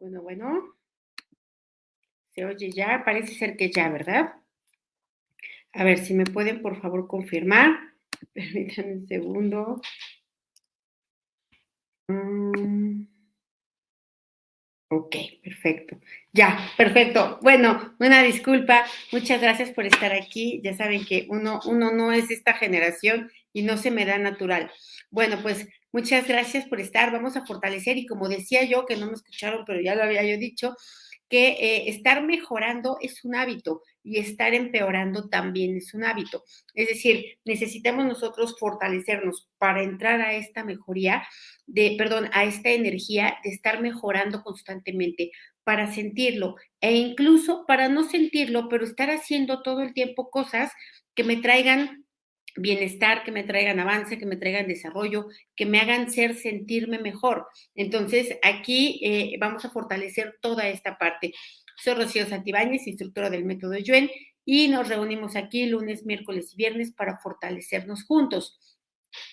Bueno, 0.00 0.22
bueno. 0.22 0.74
Se 2.34 2.44
oye 2.44 2.72
ya, 2.72 3.02
parece 3.04 3.34
ser 3.34 3.56
que 3.56 3.70
ya, 3.70 3.88
¿verdad? 3.88 4.34
A 5.72 5.84
ver 5.84 5.98
si 5.98 6.14
me 6.14 6.24
pueden 6.24 6.62
por 6.62 6.80
favor 6.80 7.06
confirmar. 7.06 7.70
Permítanme 8.34 8.92
un 8.94 9.06
segundo. 9.06 9.80
Mm. 12.10 13.06
Ok, 14.92 15.14
perfecto. 15.44 16.00
Ya, 16.32 16.58
perfecto. 16.76 17.38
Bueno, 17.42 17.94
una 18.00 18.22
disculpa. 18.24 18.84
Muchas 19.12 19.40
gracias 19.40 19.70
por 19.70 19.86
estar 19.86 20.12
aquí. 20.12 20.60
Ya 20.64 20.74
saben 20.74 21.04
que 21.04 21.26
uno, 21.30 21.60
uno 21.66 21.92
no 21.92 22.10
es 22.12 22.28
esta 22.32 22.54
generación 22.54 23.30
y 23.52 23.62
no 23.62 23.76
se 23.76 23.92
me 23.92 24.04
da 24.04 24.18
natural. 24.18 24.70
Bueno, 25.10 25.38
pues 25.42 25.68
muchas 25.92 26.26
gracias 26.26 26.66
por 26.66 26.80
estar. 26.80 27.12
Vamos 27.12 27.36
a 27.36 27.46
fortalecer 27.46 27.98
y 27.98 28.06
como 28.06 28.28
decía 28.28 28.64
yo, 28.64 28.86
que 28.86 28.96
no 28.96 29.06
me 29.06 29.14
escucharon, 29.14 29.64
pero 29.66 29.80
ya 29.80 29.94
lo 29.94 30.02
había 30.02 30.24
yo 30.24 30.38
dicho, 30.38 30.74
que 31.28 31.50
eh, 31.50 31.88
estar 31.90 32.24
mejorando 32.24 32.98
es 33.00 33.24
un 33.24 33.36
hábito 33.36 33.82
y 34.02 34.18
estar 34.18 34.52
empeorando 34.52 35.28
también 35.28 35.76
es 35.76 35.94
un 35.94 36.04
hábito. 36.04 36.42
Es 36.74 36.88
decir, 36.88 37.38
necesitamos 37.44 38.04
nosotros 38.04 38.56
fortalecernos 38.58 39.48
para 39.58 39.82
entrar 39.82 40.20
a 40.20 40.34
esta 40.34 40.64
mejoría, 40.64 41.22
de, 41.66 41.94
perdón, 41.96 42.28
a 42.32 42.44
esta 42.44 42.70
energía 42.70 43.38
de 43.44 43.50
estar 43.50 43.80
mejorando 43.80 44.42
constantemente, 44.42 45.30
para 45.62 45.92
sentirlo 45.92 46.56
e 46.80 46.96
incluso 46.96 47.64
para 47.66 47.88
no 47.88 48.02
sentirlo, 48.02 48.68
pero 48.68 48.84
estar 48.84 49.10
haciendo 49.10 49.62
todo 49.62 49.82
el 49.82 49.92
tiempo 49.92 50.30
cosas 50.30 50.72
que 51.14 51.22
me 51.22 51.36
traigan 51.36 52.04
bienestar, 52.56 53.22
que 53.24 53.32
me 53.32 53.44
traigan 53.44 53.80
avance, 53.80 54.18
que 54.18 54.26
me 54.26 54.36
traigan 54.36 54.66
desarrollo, 54.66 55.28
que 55.54 55.66
me 55.66 55.80
hagan 55.80 56.10
ser 56.10 56.34
sentirme 56.34 56.98
mejor. 56.98 57.46
Entonces, 57.74 58.36
aquí 58.42 59.00
eh, 59.02 59.36
vamos 59.38 59.64
a 59.64 59.70
fortalecer 59.70 60.36
toda 60.40 60.68
esta 60.68 60.98
parte. 60.98 61.32
Soy 61.82 61.94
Rocío 61.94 62.26
Santibáñez, 62.26 62.86
instructora 62.86 63.30
del 63.30 63.44
método 63.44 63.76
Yuen, 63.76 64.10
y 64.44 64.68
nos 64.68 64.88
reunimos 64.88 65.36
aquí 65.36 65.66
lunes, 65.66 66.04
miércoles 66.04 66.52
y 66.52 66.56
viernes 66.56 66.92
para 66.92 67.18
fortalecernos 67.18 68.04
juntos. 68.04 68.58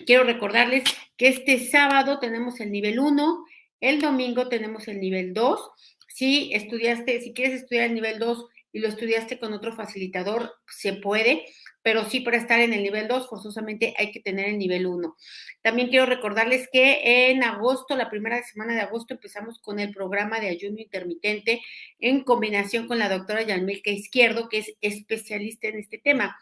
Quiero 0.05 0.23
recordarles 0.23 0.83
que 1.17 1.27
este 1.27 1.59
sábado 1.59 2.19
tenemos 2.19 2.59
el 2.59 2.71
nivel 2.71 2.99
1, 2.99 3.45
el 3.81 4.01
domingo 4.01 4.47
tenemos 4.47 4.87
el 4.87 4.99
nivel 4.99 5.33
2. 5.33 5.59
Si 6.07 6.53
estudiaste, 6.53 7.21
si 7.21 7.33
quieres 7.33 7.61
estudiar 7.61 7.85
el 7.85 7.95
nivel 7.95 8.19
2 8.19 8.45
y 8.73 8.79
lo 8.79 8.87
estudiaste 8.87 9.39
con 9.39 9.53
otro 9.53 9.75
facilitador, 9.75 10.53
se 10.67 10.93
puede 10.93 11.45
pero 11.81 12.05
sí 12.09 12.19
para 12.19 12.37
estar 12.37 12.59
en 12.59 12.73
el 12.73 12.83
nivel 12.83 13.07
2 13.07 13.29
forzosamente 13.29 13.93
hay 13.97 14.11
que 14.11 14.19
tener 14.19 14.49
el 14.49 14.57
nivel 14.57 14.85
1. 14.85 15.15
También 15.61 15.89
quiero 15.89 16.05
recordarles 16.05 16.67
que 16.71 17.29
en 17.29 17.43
agosto, 17.43 17.95
la 17.95 18.09
primera 18.09 18.41
semana 18.43 18.73
de 18.73 18.81
agosto, 18.81 19.13
empezamos 19.13 19.59
con 19.59 19.79
el 19.79 19.91
programa 19.91 20.39
de 20.39 20.49
ayuno 20.49 20.79
intermitente 20.79 21.61
en 21.99 22.23
combinación 22.23 22.87
con 22.87 22.99
la 22.99 23.09
doctora 23.09 23.41
Yanmilka 23.43 23.91
Izquierdo, 23.91 24.49
que 24.49 24.59
es 24.59 24.73
especialista 24.81 25.67
en 25.67 25.79
este 25.79 25.97
tema. 25.97 26.37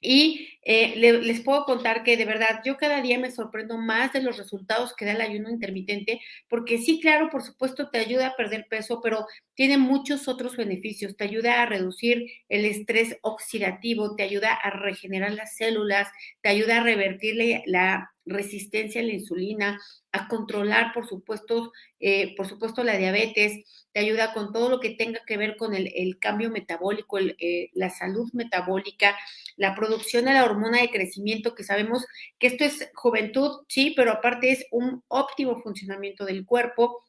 Y 0.00 0.58
eh, 0.62 0.94
les 0.96 1.40
puedo 1.40 1.64
contar 1.64 2.02
que 2.02 2.16
de 2.16 2.24
verdad 2.24 2.60
yo 2.64 2.76
cada 2.76 3.00
día 3.00 3.18
me 3.18 3.30
sorprendo 3.30 3.78
más 3.78 4.12
de 4.12 4.22
los 4.22 4.36
resultados 4.36 4.94
que 4.94 5.04
da 5.04 5.12
el 5.12 5.20
ayuno 5.20 5.48
intermitente, 5.50 6.20
porque 6.48 6.78
sí, 6.78 7.00
claro, 7.00 7.28
por 7.30 7.42
supuesto 7.42 7.88
te 7.90 7.98
ayuda 7.98 8.28
a 8.28 8.36
perder 8.36 8.66
peso, 8.68 9.00
pero 9.02 9.26
tiene 9.54 9.78
muchos 9.78 10.28
otros 10.28 10.56
beneficios. 10.56 11.16
Te 11.16 11.24
ayuda 11.24 11.62
a 11.62 11.66
reducir 11.66 12.26
el 12.48 12.64
estrés 12.66 13.16
oxidativo, 13.22 14.14
te 14.16 14.22
ayuda 14.24 14.52
a 14.52 14.70
regenerar 14.70 15.32
las 15.32 15.56
células, 15.56 16.08
te 16.42 16.48
ayuda 16.50 16.78
a 16.78 16.82
revertir 16.84 17.36
la 17.66 18.10
resistencia 18.26 19.00
a 19.00 19.04
la 19.04 19.12
insulina, 19.12 19.80
a 20.12 20.28
controlar, 20.28 20.92
por 20.92 21.06
supuesto, 21.08 21.72
eh, 22.00 22.34
por 22.36 22.46
supuesto, 22.48 22.82
la 22.84 22.96
diabetes, 22.96 23.85
te 23.96 24.02
ayuda 24.02 24.34
con 24.34 24.52
todo 24.52 24.68
lo 24.68 24.78
que 24.78 24.90
tenga 24.90 25.20
que 25.26 25.38
ver 25.38 25.56
con 25.56 25.74
el, 25.74 26.18
cambio 26.18 26.50
metabólico, 26.50 27.18
eh, 27.18 27.70
la 27.72 27.88
salud 27.88 28.28
metabólica, 28.34 29.16
la 29.56 29.74
producción 29.74 30.26
de 30.26 30.34
la 30.34 30.44
hormona 30.44 30.82
de 30.82 30.90
crecimiento, 30.90 31.54
que 31.54 31.64
sabemos 31.64 32.04
que 32.38 32.48
esto 32.48 32.64
es 32.64 32.90
juventud, 32.94 33.64
sí, 33.68 33.94
pero 33.96 34.12
aparte 34.12 34.52
es 34.52 34.66
un 34.70 35.02
óptimo 35.08 35.62
funcionamiento 35.62 36.26
del 36.26 36.44
cuerpo, 36.44 37.06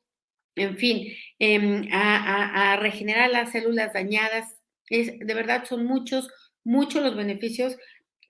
en 0.56 0.78
fin, 0.78 1.14
em, 1.40 1.90
a, 1.92 2.78
regenerar 2.80 3.32
las 3.32 3.52
células 3.52 3.92
dañadas. 3.92 4.56
Es, 4.90 5.20
de 5.20 5.34
verdad, 5.34 5.66
son 5.66 5.86
muchos, 5.86 6.30
muchos 6.64 7.04
los 7.04 7.18
beneficios 7.18 7.76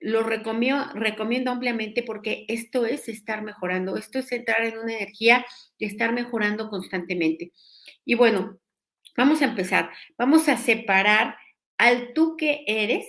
lo 0.00 0.24
recomiendo, 0.24 0.84
recomiendo 0.94 1.52
ampliamente 1.52 2.02
porque 2.02 2.44
esto 2.48 2.86
es 2.86 3.08
estar 3.08 3.42
mejorando, 3.42 3.96
esto 3.96 4.18
es 4.18 4.32
entrar 4.32 4.64
en 4.64 4.78
una 4.78 4.96
energía 4.96 5.46
de 5.78 5.86
estar 5.86 6.12
mejorando 6.12 6.68
constantemente. 6.70 7.52
Y 8.08 8.14
bueno, 8.14 8.58
vamos 9.18 9.42
a 9.42 9.44
empezar. 9.44 9.90
Vamos 10.16 10.48
a 10.48 10.56
separar 10.56 11.36
al 11.76 12.14
tú 12.14 12.36
que 12.38 12.64
eres 12.66 13.06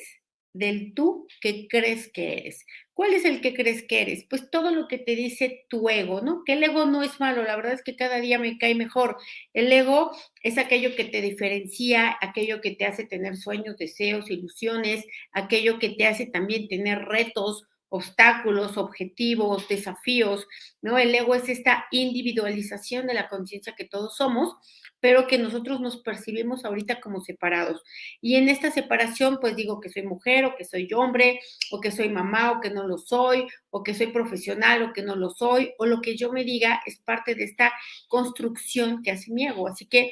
del 0.52 0.94
tú 0.94 1.26
que 1.40 1.70
crees 1.70 2.12
que 2.12 2.34
eres. 2.34 2.66
¿Cuál 2.94 3.14
es 3.14 3.24
el 3.24 3.40
que 3.40 3.54
crees 3.54 3.84
que 3.88 4.02
eres? 4.02 4.26
Pues 4.30 4.52
todo 4.52 4.72
lo 4.72 4.90
que 4.90 4.98
te 4.98 5.16
dice 5.16 5.66
tu 5.70 5.88
ego, 5.90 6.20
¿no? 6.20 6.44
Que 6.46 6.54
el 6.54 6.64
ego 6.66 6.86
no 6.86 7.02
es 7.02 7.18
malo, 7.22 7.44
la 7.44 7.56
verdad 7.56 7.72
es 7.76 7.82
que 7.82 7.96
cada 7.96 8.20
día 8.20 8.40
me 8.40 8.58
cae 8.58 8.76
mejor. 8.76 9.16
El 9.54 9.72
ego 9.72 10.12
es 10.44 10.58
aquello 10.58 10.94
que 10.98 11.06
te 11.06 11.22
diferencia, 11.22 12.18
aquello 12.20 12.60
que 12.60 12.72
te 12.72 12.84
hace 12.84 13.06
tener 13.06 13.38
sueños, 13.38 13.78
deseos, 13.78 14.30
ilusiones, 14.30 15.06
aquello 15.32 15.80
que 15.80 15.92
te 15.92 16.08
hace 16.08 16.26
también 16.26 16.68
tener 16.68 17.06
retos, 17.06 17.64
obstáculos, 17.90 18.78
objetivos, 18.78 19.68
desafíos, 19.68 20.48
¿no? 20.82 20.98
El 20.98 21.14
ego 21.14 21.36
es 21.36 21.50
esta 21.50 21.86
individualización 21.92 23.08
de 23.08 23.16
la 23.16 23.28
conciencia 23.28 23.76
que 23.76 23.86
todos 23.86 24.16
somos 24.16 24.58
pero 25.00 25.28
que 25.28 25.38
nosotros 25.38 25.80
nos 25.80 25.98
percibimos 25.98 26.66
ahorita 26.66 27.00
como 27.00 27.22
separados. 27.22 27.82
Y 28.22 28.36
en 28.36 28.50
esta 28.50 28.72
separación, 28.72 29.40
pues 29.40 29.56
digo 29.56 29.80
que 29.80 29.90
soy 29.90 30.04
mujer 30.04 30.46
o 30.46 30.56
que 30.56 30.66
soy 30.66 30.92
hombre 30.94 31.40
o 31.72 31.80
que 31.80 31.92
soy 31.92 32.10
mamá 32.10 32.52
o 32.52 32.62
que 32.62 32.70
no 32.70 32.88
lo 32.88 32.98
soy 32.98 33.48
o 33.70 33.84
que 33.84 33.96
soy 33.96 34.08
profesional 34.08 34.84
o 34.84 34.94
que 34.94 35.04
no 35.04 35.16
lo 35.16 35.30
soy 35.30 35.74
o 35.78 35.86
lo 35.86 36.02
que 36.02 36.18
yo 36.18 36.32
me 36.32 36.44
diga 36.44 36.82
es 36.86 37.00
parte 37.00 37.36
de 37.36 37.46
esta 37.46 37.74
construcción 38.08 39.02
que 39.04 39.12
hace 39.12 39.32
mi 39.32 39.48
ego. 39.48 39.68
Así 39.68 39.86
que 39.86 40.12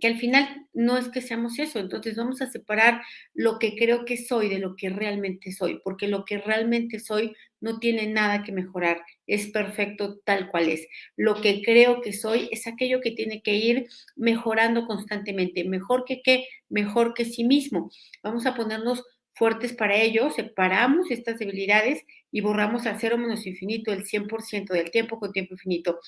que 0.00 0.08
al 0.08 0.18
final 0.18 0.66
no 0.72 0.98
es 0.98 1.08
que 1.08 1.20
seamos 1.20 1.58
eso, 1.58 1.78
entonces 1.78 2.16
vamos 2.16 2.42
a 2.42 2.50
separar 2.50 3.02
lo 3.32 3.58
que 3.58 3.76
creo 3.76 4.04
que 4.04 4.16
soy 4.16 4.48
de 4.48 4.58
lo 4.58 4.74
que 4.76 4.90
realmente 4.90 5.52
soy, 5.52 5.80
porque 5.84 6.08
lo 6.08 6.24
que 6.24 6.38
realmente 6.38 6.98
soy 7.00 7.34
no 7.60 7.78
tiene 7.78 8.06
nada 8.06 8.42
que 8.42 8.52
mejorar, 8.52 9.00
es 9.26 9.48
perfecto 9.48 10.18
tal 10.24 10.50
cual 10.50 10.68
es. 10.68 10.86
Lo 11.16 11.40
que 11.40 11.62
creo 11.62 12.00
que 12.02 12.12
soy 12.12 12.48
es 12.52 12.66
aquello 12.66 13.00
que 13.00 13.12
tiene 13.12 13.40
que 13.42 13.54
ir 13.54 13.86
mejorando 14.16 14.86
constantemente, 14.86 15.64
mejor 15.64 16.04
que 16.04 16.20
qué, 16.22 16.46
mejor 16.68 17.14
que 17.14 17.24
sí 17.24 17.44
mismo. 17.44 17.90
Vamos 18.22 18.46
a 18.46 18.54
ponernos 18.54 19.02
fuertes 19.34 19.72
para 19.72 19.96
ello, 19.96 20.30
separamos 20.30 21.10
estas 21.10 21.38
debilidades 21.38 22.04
y 22.30 22.40
borramos 22.40 22.86
a 22.86 22.98
cero 22.98 23.18
menos 23.18 23.46
infinito 23.46 23.92
el 23.92 24.04
100% 24.04 24.72
del 24.72 24.90
tiempo 24.90 25.18
con 25.18 25.32
tiempo 25.32 25.54
infinito. 25.54 26.00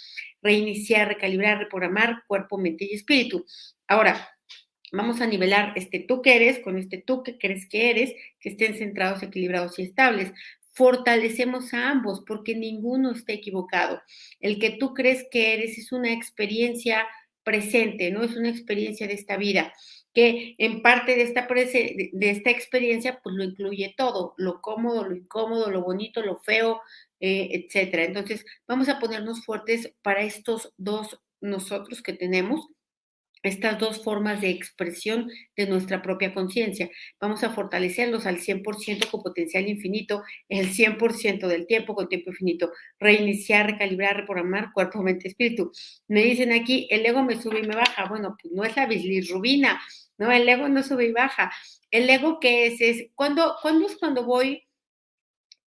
Reiniciar, 0.43 1.09
recalibrar, 1.09 1.59
reprogramar 1.59 2.23
cuerpo, 2.27 2.59
mente 2.59 2.85
y 2.85 2.95
espíritu. 2.95 3.45
Ahora, 3.87 4.29
vamos 4.93 5.21
a 5.21 5.27
nivelar 5.27 5.73
este 5.77 6.01
tú 6.01 6.23
que 6.23 6.37
eres 6.37 6.61
con 6.61 6.79
este 6.79 6.99
tú 6.99 7.23
que 7.23 7.37
crees 7.37 7.69
que 7.69 7.91
eres, 7.91 8.13
que 8.41 8.51
estén 8.51 8.77
centrados, 8.77 9.23
equilibrados 9.23 9.79
y 9.79 9.83
estables. 9.83 10.33
Fortalecemos 10.73 11.75
a 11.75 11.91
ambos 11.91 12.23
porque 12.27 12.55
ninguno 12.55 13.13
está 13.13 13.33
equivocado. 13.33 14.03
El 14.41 14.59
que 14.59 14.71
tú 14.71 14.95
crees 14.95 15.27
que 15.31 15.55
eres 15.55 15.79
es 15.79 15.91
una 15.91 16.13
experiencia 16.13 17.07
presente, 17.43 18.11
no 18.11 18.23
es 18.23 18.37
una 18.37 18.51
experiencia 18.51 19.07
de 19.07 19.15
esta 19.15 19.37
vida 19.37 19.73
que 20.17 20.55
en 20.57 20.81
parte 20.81 21.15
de 21.15 21.25
esta, 21.25 21.47
de 21.47 22.31
esta 22.31 22.49
experiencia, 22.49 23.21
pues 23.23 23.37
lo 23.37 23.45
incluye 23.45 23.95
todo, 23.99 24.33
lo 24.39 24.63
cómodo, 24.63 25.05
lo 25.05 25.15
incómodo, 25.15 25.71
lo 25.71 25.83
bonito, 25.83 26.23
lo 26.23 26.39
feo, 26.39 26.81
eh, 27.21 27.51
etcétera. 27.53 28.05
Entonces, 28.05 28.47
vamos 28.67 28.89
a 28.89 28.99
ponernos 28.99 29.45
fuertes 29.45 29.93
para 30.01 30.23
estos 30.23 30.73
dos 30.79 31.21
nosotros 31.43 32.01
que 32.01 32.15
tenemos 32.15 32.67
estas 33.43 33.79
dos 33.79 34.03
formas 34.03 34.41
de 34.41 34.51
expresión 34.51 35.31
de 35.55 35.67
nuestra 35.67 36.03
propia 36.03 36.35
conciencia. 36.35 36.91
Vamos 37.21 37.45
a 37.45 37.51
fortalecerlos 37.51 38.27
al 38.27 38.39
100% 38.39 39.11
con 39.11 39.23
potencial 39.23 39.69
infinito, 39.69 40.23
el 40.49 40.71
100% 40.73 41.47
del 41.47 41.67
tiempo 41.67 41.95
con 41.95 42.09
tiempo 42.09 42.31
infinito. 42.31 42.73
Reiniciar, 42.99 43.67
recalibrar, 43.67 44.17
reprogramar 44.17 44.73
cuerpo, 44.73 45.03
mente, 45.03 45.29
espíritu. 45.29 45.71
Me 46.09 46.25
dicen 46.25 46.53
aquí, 46.53 46.89
el 46.91 47.05
ego 47.07 47.23
me 47.23 47.41
sube 47.41 47.61
y 47.61 47.67
me 47.69 47.77
baja. 47.77 48.07
Bueno, 48.09 48.37
pues 48.41 48.53
no 48.53 48.65
es 48.65 48.75
la 48.77 48.87
bilirrubina, 48.87 49.81
¿no? 50.19 50.31
El 50.33 50.49
ego 50.49 50.69
no 50.69 50.83
sube 50.83 51.07
y 51.07 51.13
baja. 51.13 51.53
El 51.91 52.09
ego, 52.11 52.41
¿qué 52.41 52.67
es? 52.67 52.81
Es 52.81 53.11
cuando, 53.15 53.57
¿cuándo 53.63 53.87
es 53.87 53.97
cuando 53.97 54.25
voy 54.25 54.67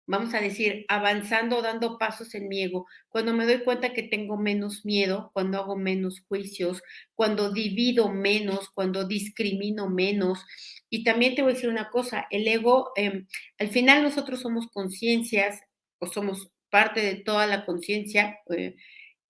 vamos 0.10 0.34
a 0.34 0.42
decir, 0.42 0.86
avanzando, 0.88 1.62
dando 1.62 2.00
pasos 2.00 2.34
en 2.34 2.48
mi 2.48 2.64
ego, 2.64 2.88
cuando 3.10 3.32
me 3.32 3.46
doy 3.46 3.60
cuenta 3.64 3.94
que 3.94 4.02
tengo 4.02 4.38
menos 4.38 4.84
miedo, 4.84 5.30
cuando 5.36 5.60
hago 5.60 5.76
menos 5.76 6.22
juicios, 6.28 6.82
cuando 7.14 7.52
divido 7.52 8.12
menos, 8.12 8.72
cuando 8.72 9.08
discrimino 9.08 9.88
menos. 9.88 10.44
Y 10.90 11.04
también 11.04 11.36
te 11.36 11.44
voy 11.44 11.52
a 11.52 11.54
decir 11.54 11.70
una 11.70 11.92
cosa, 11.92 12.26
el 12.32 12.48
ego, 12.48 12.92
em, 12.96 13.28
al 13.60 13.68
final 13.68 14.02
nosotros 14.02 14.40
somos 14.42 14.66
conciencias 14.74 15.62
o 16.00 16.08
somos 16.08 16.50
parte 16.72 17.02
de 17.02 17.16
toda 17.18 17.46
la 17.46 17.64
conciencia. 17.64 18.40
Eh, 18.50 18.76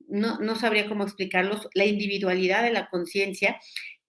no, 0.08 0.40
no 0.40 0.56
sabría 0.56 0.88
cómo 0.88 1.04
explicarlos, 1.04 1.68
la 1.74 1.86
individualidad 1.86 2.64
de 2.64 2.72
la 2.72 2.88
conciencia. 2.88 3.60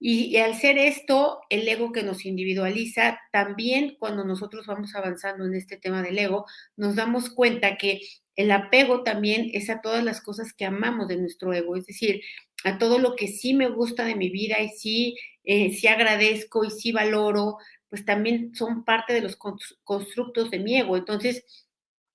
Y, 0.03 0.39
al 0.39 0.55
ser 0.55 0.79
esto, 0.79 1.41
el 1.51 1.69
ego 1.69 1.93
que 1.93 2.03
nos 2.03 2.25
individualiza, 2.25 3.21
también 3.33 3.97
cuando 3.99 4.25
nosotros 4.25 4.67
vamos 4.67 4.95
avanzando 4.95 5.45
en 5.45 5.55
este 5.55 5.77
tema 5.77 6.03
del 6.03 6.19
ego, 6.19 6.47
nos 6.75 6.97
damos 6.97 7.29
cuenta 7.29 7.77
que 7.77 8.01
el 8.35 8.51
apego 8.51 9.03
también 9.03 9.51
es 9.53 9.69
a 9.69 9.83
todas 9.83 10.03
las 10.03 10.23
cosas 10.23 10.55
que 10.55 10.65
amamos 10.65 11.07
de 11.09 11.19
nuestro 11.19 11.53
ego, 11.53 11.77
es 11.77 11.85
decir, 11.85 12.23
a 12.65 12.79
todo 12.79 12.99
lo 12.99 13.15
que 13.15 13.29
sí 13.29 13.53
me 13.53 13.69
gusta 13.69 14.07
de 14.07 14.15
mi 14.15 14.31
vida 14.31 14.61
y 14.61 14.71
sí, 14.71 15.17
eh, 15.45 15.75
sí 15.75 15.87
agradezco 15.87 16.65
y 16.65 16.71
sí 16.71 16.93
valoro, 16.93 17.59
pues 17.91 18.07
también 18.07 18.55
son 18.55 18.85
parte 18.85 19.13
de 19.13 19.21
los 19.21 19.37
constructos 19.37 20.51
de 20.51 20.61
mi 20.61 20.79
ego. 20.79 20.97
Entonces, 20.97 21.45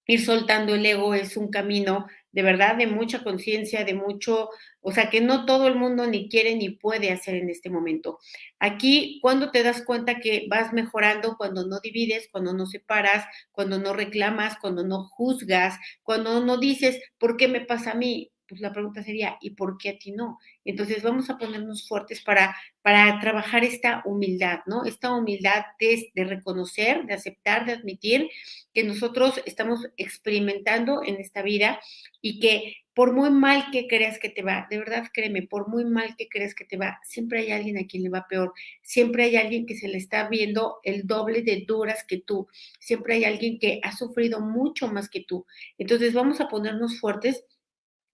ir 0.08 0.26
soltando 0.26 0.74
el 0.74 0.86
ego 0.86 1.14
es 1.14 1.38
un 1.38 1.50
camino 1.50 2.08
de 2.36 2.42
verdad 2.44 2.76
de 2.76 2.86
mucha 2.86 3.24
conciencia, 3.24 3.86
de 3.86 3.94
mucho, 3.94 4.50
o 4.82 4.92
sea, 4.92 5.10
que 5.10 5.22
no 5.22 5.46
todo 5.46 5.68
el 5.68 5.76
mundo 5.76 6.06
ni 6.06 6.28
quiere 6.30 6.56
ni 6.56 6.70
puede 6.70 7.12
hacer 7.12 7.36
en 7.36 7.50
este 7.50 7.70
momento. 7.70 8.20
Aquí, 8.60 9.20
cuando 9.22 9.52
te 9.52 9.64
das 9.64 9.82
cuenta 9.84 10.20
que 10.20 10.46
vas 10.50 10.74
mejorando, 10.74 11.38
cuando 11.38 11.66
no 11.66 11.80
divides, 11.80 12.28
cuando 12.30 12.54
no 12.54 12.66
separas, 12.66 13.26
cuando 13.54 13.80
no 13.80 13.94
reclamas, 13.94 14.58
cuando 14.60 14.84
no 14.84 15.06
juzgas, 15.06 15.80
cuando 16.04 16.44
no 16.46 16.58
dices, 16.58 17.00
¿por 17.18 17.38
qué 17.38 17.48
me 17.48 17.62
pasa 17.62 17.92
a 17.92 17.96
mí? 17.96 18.32
Pues 18.47 18.62
la 18.62 18.71
pregunta 18.71 19.03
sería, 19.03 19.38
¿y 19.42 19.51
por 19.51 19.77
qué 19.77 19.89
a 19.89 19.97
ti 19.97 20.12
no? 20.12 20.39
Entonces 20.63 21.03
vamos 21.03 21.30
a 21.30 21.38
ponernos 21.38 21.88
fuertes 21.88 22.21
para, 22.21 22.56
para 22.81 23.19
trabajar 23.19 23.63
esta 23.63 24.01
humildad, 24.06 24.59
¿no? 24.65 24.86
Esta 24.86 25.13
humildad 25.13 25.65
de, 25.80 26.12
de 26.13 26.24
reconocer, 26.24 27.06
de 27.06 27.13
aceptar, 27.13 27.65
de 27.65 27.74
admitir 27.74 28.30
que 28.74 28.83
nosotros 28.83 29.42
estamos 29.45 29.88
experimentando 29.97 31.01
en 31.03 31.15
esta 31.15 31.42
vida 31.42 31.80
y 32.21 32.39
que 32.39 32.75
por 32.95 33.12
muy 33.12 33.30
mal 33.30 33.71
que 33.71 33.88
creas 33.88 34.18
que 34.19 34.30
te 34.30 34.42
va, 34.42 34.68
de 34.69 34.80
verdad 34.80 35.09
créeme, 35.13 35.44
por 35.44 35.68
muy 35.68 35.83
mal 35.83 36.15
que 36.18 36.30
creas 36.30 36.56
que 36.56 36.63
te 36.63 36.77
va, 36.77 36.97
siempre 37.03 37.42
hay 37.42 37.51
alguien 37.51 37.77
a 37.77 37.86
quien 37.86 38.03
le 38.03 38.09
va 38.09 38.25
peor, 38.27 38.53
siempre 38.81 39.25
hay 39.25 39.36
alguien 39.36 39.65
que 39.65 39.75
se 39.75 39.89
le 39.89 39.97
está 39.97 40.30
viendo 40.30 40.80
el 40.81 41.06
doble 41.06 41.42
de 41.42 41.65
duras 41.68 42.06
que 42.07 42.19
tú, 42.21 42.47
siempre 42.80 43.15
hay 43.15 43.25
alguien 43.25 43.59
que 43.59 43.81
ha 43.83 43.92
sufrido 43.92 44.39
mucho 44.39 44.88
más 44.88 45.09
que 45.09 45.19
tú. 45.19 45.45
Entonces 45.77 46.13
vamos 46.13 46.39
a 46.39 46.47
ponernos 46.47 46.97
fuertes 47.00 47.44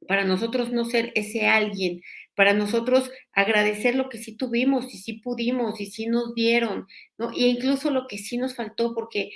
para 0.07 0.23
nosotros 0.25 0.71
no 0.71 0.85
ser 0.85 1.11
ese 1.15 1.47
alguien, 1.47 2.01
para 2.35 2.53
nosotros 2.53 3.11
agradecer 3.33 3.95
lo 3.95 4.09
que 4.09 4.17
sí 4.17 4.35
tuvimos 4.35 4.93
y 4.93 4.97
sí 4.97 5.13
pudimos 5.13 5.79
y 5.79 5.87
sí 5.87 6.07
nos 6.07 6.33
dieron, 6.33 6.87
¿no? 7.17 7.31
Y 7.33 7.45
incluso 7.45 7.91
lo 7.91 8.07
que 8.07 8.17
sí 8.17 8.37
nos 8.37 8.55
faltó, 8.55 8.93
porque 8.95 9.31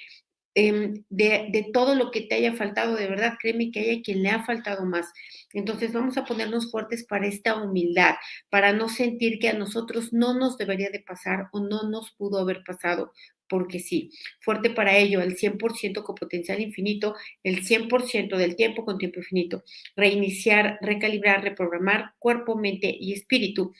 em, 0.55 1.03
de, 1.09 1.49
de, 1.51 1.67
todo 1.73 1.95
lo 1.95 2.11
que 2.11 2.21
te 2.21 2.35
haya 2.35 2.53
faltado, 2.53 2.95
de 2.95 3.07
verdad, 3.07 3.33
créeme 3.41 3.71
que 3.71 3.79
hay 3.81 3.99
a 3.99 4.01
quien 4.01 4.23
le 4.23 4.29
ha 4.29 4.45
faltado 4.45 4.85
más. 4.85 5.07
Entonces 5.53 5.91
vamos 5.93 6.17
a 6.17 6.25
ponernos 6.25 6.71
fuertes 6.71 7.05
para 7.05 7.27
esta 7.27 7.61
humildad, 7.61 8.15
para 8.49 8.71
no 8.73 8.87
sentir 8.89 9.39
que 9.39 9.49
a 9.49 9.53
nosotros 9.53 10.13
no 10.13 10.33
nos 10.33 10.57
debería 10.57 10.89
de 10.89 11.01
pasar 11.01 11.49
o 11.51 11.59
no 11.59 11.89
nos 11.89 12.11
pudo 12.13 12.39
haber 12.39 12.63
pasado, 12.63 13.11
porque 13.49 13.79
sí, 13.79 14.11
fuerte 14.39 14.69
para 14.69 14.97
ello, 14.97 15.21
el 15.21 15.37
100% 15.37 16.03
con 16.03 16.15
potencial 16.15 16.59
infinito, 16.61 17.15
el 17.43 17.63
100% 17.63 18.37
del 18.37 18.55
tiempo 18.55 18.85
con 18.85 18.97
tiempo 18.97 19.19
infinito, 19.19 19.63
reiniciar, 19.95 20.77
recalibrar, 20.81 21.43
reprogramar 21.43 22.13
cuerpo, 22.19 22.55
mente 22.55 22.95
y 22.99 23.13
espíritu. 23.13 23.73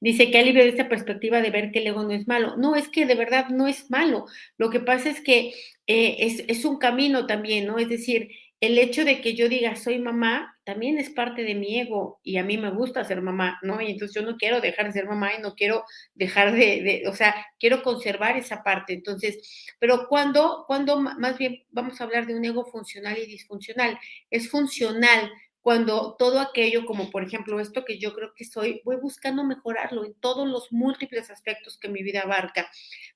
Dice 0.00 0.30
que 0.30 0.38
alivio 0.38 0.62
de 0.62 0.70
esta 0.70 0.88
perspectiva 0.88 1.40
de 1.40 1.50
ver 1.50 1.70
que 1.70 1.78
el 1.80 1.86
ego 1.86 2.02
no 2.02 2.10
es 2.12 2.28
malo. 2.28 2.56
No, 2.56 2.76
es 2.76 2.88
que 2.88 3.06
de 3.06 3.14
verdad 3.14 3.48
no 3.48 3.66
es 3.66 3.90
malo. 3.90 4.26
Lo 4.58 4.70
que 4.70 4.80
pasa 4.80 5.10
es 5.10 5.20
que 5.20 5.54
eh, 5.86 6.44
es 6.48 6.64
un 6.64 6.78
camino 6.78 7.26
también, 7.26 7.66
¿no? 7.66 7.78
Es 7.78 7.88
decir, 7.88 8.30
el 8.60 8.78
hecho 8.78 9.04
de 9.04 9.20
que 9.20 9.34
yo 9.34 9.48
diga 9.48 9.76
soy 9.76 9.98
mamá 9.98 10.59
también 10.70 10.98
es 10.98 11.10
parte 11.10 11.42
de 11.42 11.56
mi 11.56 11.80
ego 11.80 12.20
y 12.22 12.36
a 12.36 12.44
mí 12.44 12.56
me 12.56 12.70
gusta 12.70 13.04
ser 13.04 13.22
mamá, 13.22 13.58
¿no? 13.62 13.80
Y 13.80 13.90
entonces 13.90 14.14
yo 14.14 14.22
no 14.22 14.36
quiero 14.36 14.60
dejar 14.60 14.86
de 14.86 14.92
ser 14.92 15.06
mamá 15.06 15.34
y 15.34 15.42
no 15.42 15.56
quiero 15.56 15.82
dejar 16.14 16.52
de, 16.52 17.02
o 17.08 17.12
sea, 17.12 17.34
quiero 17.58 17.82
conservar 17.82 18.36
esa 18.36 18.62
parte. 18.62 18.92
Entonces, 18.92 19.66
pero 19.80 20.06
cuando, 20.08 20.62
cuando 20.68 21.00
más 21.00 21.38
bien 21.38 21.64
vamos 21.72 22.00
a 22.00 22.04
hablar 22.04 22.24
de 22.28 22.36
un 22.36 22.44
ego 22.44 22.64
funcional 22.66 23.18
y 23.18 23.26
disfuncional, 23.26 23.98
es 24.30 24.48
funcional 24.48 25.32
cuando 25.62 26.16
todo 26.18 26.40
aquello, 26.40 26.86
como 26.86 27.10
por 27.10 27.22
ejemplo 27.22 27.60
esto 27.60 27.84
que 27.84 27.98
yo 27.98 28.14
creo 28.14 28.32
que 28.34 28.44
soy, 28.44 28.80
voy 28.84 28.96
buscando 28.96 29.44
mejorarlo 29.44 30.04
en 30.04 30.14
todos 30.14 30.48
los 30.48 30.72
múltiples 30.72 31.30
aspectos 31.30 31.78
que 31.78 31.88
mi 31.88 32.02
vida 32.02 32.22
abarca 32.22 32.70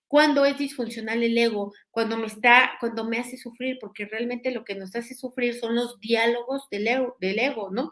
cuando 0.09 0.45
es 0.45 0.59
disfuncional 0.59 1.23
el 1.23 1.37
ego, 1.37 1.73
cuando 1.91 2.17
me 2.17 2.27
está, 2.27 2.75
cuando 2.79 3.05
me 3.05 3.19
hace 3.19 3.37
sufrir, 3.37 3.79
porque 3.81 4.05
realmente 4.07 4.53
lo 4.53 4.65
que 4.65 4.77
nos 4.77 4.95
hace 4.95 5.15
sufrir 5.15 5.55
son 5.59 5.75
los 5.75 5.99
diálogos 5.99 6.69
del 6.71 6.87
ego, 6.87 7.17
del 7.21 7.39
ego 7.41 7.71
¿no? 7.73 7.91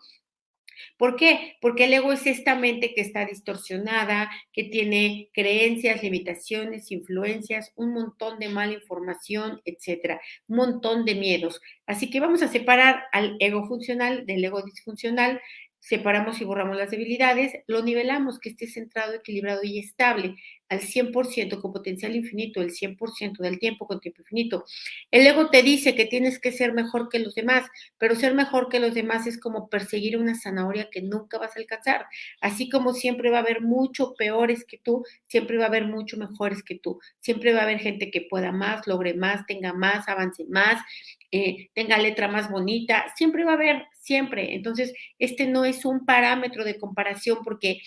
¿Por 0.97 1.17
qué? 1.17 1.57
Porque 1.61 1.85
el 1.85 1.95
ego 1.95 2.13
es 2.13 2.27
esta 2.27 2.55
mente 2.55 2.95
que 2.95 3.01
está 3.01 3.25
distorsionada, 3.25 4.31
que 4.53 4.65
tiene 4.65 5.31
creencias, 5.33 6.03
limitaciones, 6.03 6.91
influencias, 6.91 7.73
un 7.77 7.93
montón 7.93 8.39
de 8.39 8.49
mala 8.49 8.75
información, 8.75 9.61
etcétera, 9.65 10.21
un 10.49 10.57
montón 10.57 11.05
de 11.05 11.15
miedos. 11.15 11.61
Así 11.87 12.11
que 12.11 12.21
vamos 12.21 12.43
a 12.43 12.49
separar 12.49 13.05
al 13.13 13.37
ego 13.41 13.67
funcional 13.67 14.27
del 14.27 14.45
ego 14.45 14.63
disfuncional 14.63 15.41
separamos 15.83 16.41
y 16.41 16.45
borramos 16.45 16.77
las 16.77 16.93
debilidades, 16.93 17.55
lo 17.67 17.83
nivelamos 17.83 18.39
que 18.39 18.51
esté 18.51 18.69
centrado, 18.69 19.15
equilibrado 19.15 19.65
y 19.65 19.81
estable 19.81 20.37
al 20.73 20.81
100% 20.81 21.61
con 21.61 21.73
potencial 21.73 22.17
infinito, 22.17 22.61
el 22.61 22.71
100% 22.71 23.39
del 23.39 23.59
tiempo 23.59 23.87
con 23.87 24.01
tiempo 24.01 24.23
infinito. 24.23 24.65
El 25.11 25.27
ego 25.27 25.51
te 25.51 25.63
dice 25.63 25.95
que 25.95 26.07
tienes 26.07 26.39
que 26.39 26.53
ser 26.53 26.73
mejor 26.73 27.09
que 27.09 27.19
los 27.19 27.35
demás, 27.35 27.69
pero 27.99 28.17
ser 28.17 28.35
mejor 28.35 28.69
que 28.69 28.81
los 28.81 28.95
demás 28.95 29.27
es 29.27 29.39
como 29.39 29.69
perseguir 29.69 30.17
una 30.17 30.35
zanahoria 30.35 30.89
que 30.91 31.03
nunca 31.03 31.39
vas 31.39 31.57
a 31.57 31.61
alcanzar. 31.61 32.07
Así 32.41 32.69
como 32.69 32.95
siempre 32.95 33.31
va 33.31 33.39
a 33.39 33.43
haber 33.43 33.61
mucho 33.61 34.15
peores 34.15 34.65
que 34.65 34.79
tú, 34.79 35.05
siempre 35.29 35.59
va 35.59 35.65
a 35.65 35.69
haber 35.69 35.87
mucho 35.87 36.17
mejores 36.17 36.63
que 36.63 36.79
tú. 36.79 37.01
Siempre 37.19 37.53
va 37.53 37.61
a 37.61 37.65
haber 37.65 37.79
gente 37.79 38.11
que 38.11 38.23
pueda 38.23 38.53
más, 38.53 38.87
logre 38.87 39.15
más, 39.15 39.47
tenga 39.47 39.73
más, 39.73 40.09
avance 40.09 40.45
más, 40.49 40.83
eh, 41.31 41.71
tenga 41.75 41.99
letra 41.99 42.29
más 42.29 42.51
bonita. 42.51 43.07
Siempre 43.17 43.45
va 43.45 43.53
a 43.53 43.55
haber, 43.55 43.87
siempre. 43.93 44.55
Entonces, 44.55 44.93
este 45.19 45.47
no 45.47 45.65
es 45.65 45.85
un 45.85 46.05
parámetro 46.05 46.65
de 46.65 46.79
comparación 46.79 47.39
porque 47.45 47.81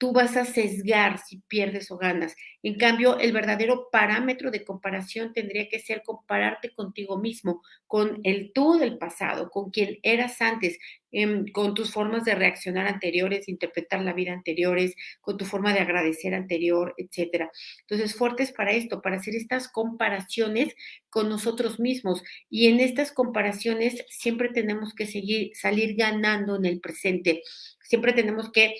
tú 0.00 0.12
vas 0.12 0.34
a 0.38 0.46
sesgar 0.46 1.18
si 1.18 1.42
pierdes 1.46 1.90
o 1.90 1.98
ganas. 1.98 2.34
En 2.62 2.78
cambio, 2.78 3.18
el 3.18 3.32
verdadero 3.32 3.90
parámetro 3.92 4.50
de 4.50 4.64
comparación 4.64 5.34
tendría 5.34 5.68
que 5.68 5.78
ser 5.78 6.02
compararte 6.02 6.72
contigo 6.72 7.18
mismo, 7.18 7.62
con 7.86 8.18
el 8.24 8.50
tú 8.54 8.78
del 8.78 8.96
pasado, 8.96 9.50
con 9.50 9.70
quien 9.70 9.98
eras 10.02 10.40
antes, 10.40 10.78
em, 11.12 11.44
con 11.52 11.74
tus 11.74 11.92
formas 11.92 12.24
de 12.24 12.34
reaccionar 12.34 12.86
anteriores, 12.86 13.46
interpretar 13.46 14.00
la 14.00 14.14
vida 14.14 14.32
anteriores, 14.32 14.94
con 15.20 15.36
tu 15.36 15.44
forma 15.44 15.74
de 15.74 15.80
agradecer 15.80 16.34
anterior, 16.34 16.94
etcétera. 16.96 17.50
Entonces, 17.82 18.16
fuertes 18.16 18.52
para 18.52 18.72
esto, 18.72 19.02
para 19.02 19.16
hacer 19.16 19.34
estas 19.34 19.68
comparaciones 19.68 20.74
con 21.10 21.28
nosotros 21.28 21.78
mismos. 21.78 22.22
Y 22.48 22.68
en 22.68 22.80
estas 22.80 23.12
comparaciones 23.12 24.02
siempre 24.08 24.48
tenemos 24.48 24.94
que 24.94 25.06
seguir, 25.06 25.50
salir 25.54 25.94
ganando 25.94 26.56
en 26.56 26.64
el 26.64 26.80
presente. 26.80 27.42
Siempre 27.82 28.14
tenemos 28.14 28.50
que 28.50 28.74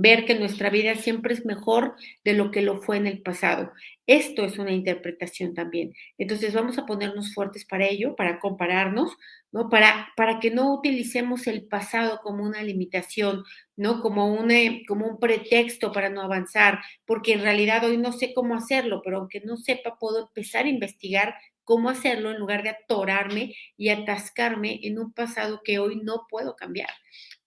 ver 0.00 0.24
que 0.24 0.34
nuestra 0.34 0.70
vida 0.70 0.94
siempre 0.94 1.34
es 1.34 1.44
mejor 1.44 1.96
de 2.24 2.32
lo 2.34 2.50
que 2.50 2.62
lo 2.62 2.80
fue 2.80 2.96
en 2.96 3.06
el 3.06 3.22
pasado. 3.22 3.72
Esto 4.06 4.44
es 4.44 4.58
una 4.58 4.72
interpretación 4.72 5.54
también. 5.54 5.92
Entonces 6.16 6.54
vamos 6.54 6.78
a 6.78 6.86
ponernos 6.86 7.34
fuertes 7.34 7.64
para 7.64 7.86
ello, 7.86 8.14
para 8.16 8.38
compararnos, 8.38 9.16
¿no? 9.52 9.68
Para, 9.68 10.08
para 10.16 10.40
que 10.40 10.50
no 10.50 10.72
utilicemos 10.72 11.46
el 11.46 11.66
pasado 11.66 12.20
como 12.22 12.44
una 12.44 12.62
limitación, 12.62 13.44
¿no? 13.76 14.00
Como, 14.00 14.32
una, 14.32 14.54
como 14.86 15.06
un 15.06 15.18
pretexto 15.18 15.92
para 15.92 16.08
no 16.08 16.22
avanzar, 16.22 16.80
porque 17.04 17.34
en 17.34 17.42
realidad 17.42 17.84
hoy 17.84 17.98
no 17.98 18.12
sé 18.12 18.32
cómo 18.34 18.54
hacerlo, 18.54 19.02
pero 19.04 19.18
aunque 19.18 19.40
no 19.40 19.56
sepa, 19.56 19.98
puedo 19.98 20.28
empezar 20.28 20.64
a 20.64 20.70
investigar 20.70 21.34
cómo 21.64 21.90
hacerlo 21.90 22.30
en 22.30 22.38
lugar 22.38 22.62
de 22.62 22.70
atorarme 22.70 23.54
y 23.76 23.90
atascarme 23.90 24.80
en 24.84 24.98
un 24.98 25.12
pasado 25.12 25.60
que 25.62 25.78
hoy 25.78 25.96
no 26.02 26.26
puedo 26.30 26.56
cambiar 26.56 26.88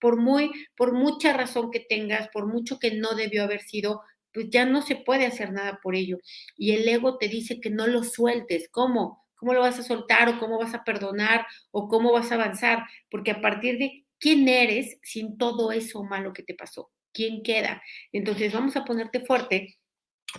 por 0.01 0.17
muy, 0.17 0.51
por 0.75 0.93
mucha 0.93 1.31
razón 1.31 1.71
que 1.71 1.79
tengas, 1.79 2.27
por 2.29 2.47
mucho 2.47 2.79
que 2.79 2.95
no 2.95 3.13
debió 3.13 3.43
haber 3.43 3.61
sido, 3.61 4.01
pues 4.33 4.47
ya 4.49 4.65
no 4.65 4.81
se 4.81 4.95
puede 4.95 5.27
hacer 5.27 5.53
nada 5.53 5.79
por 5.81 5.95
ello. 5.95 6.17
Y 6.57 6.71
el 6.71 6.87
ego 6.89 7.17
te 7.17 7.27
dice 7.27 7.61
que 7.61 7.69
no 7.69 7.87
lo 7.87 8.03
sueltes. 8.03 8.67
¿Cómo? 8.71 9.25
¿Cómo 9.35 9.53
lo 9.53 9.61
vas 9.61 9.79
a 9.79 9.83
soltar 9.83 10.27
o 10.29 10.39
cómo 10.39 10.59
vas 10.59 10.73
a 10.73 10.83
perdonar 10.83 11.45
o 11.71 11.87
cómo 11.87 12.11
vas 12.11 12.31
a 12.31 12.35
avanzar? 12.35 12.85
Porque 13.09 13.31
a 13.31 13.41
partir 13.41 13.77
de 13.77 14.05
quién 14.19 14.47
eres 14.47 14.97
sin 15.03 15.37
todo 15.37 15.71
eso 15.71 16.03
malo 16.03 16.33
que 16.33 16.43
te 16.43 16.55
pasó, 16.55 16.91
¿quién 17.13 17.43
queda? 17.43 17.81
Entonces 18.11 18.53
vamos 18.53 18.75
a 18.75 18.85
ponerte 18.85 19.19
fuerte 19.21 19.77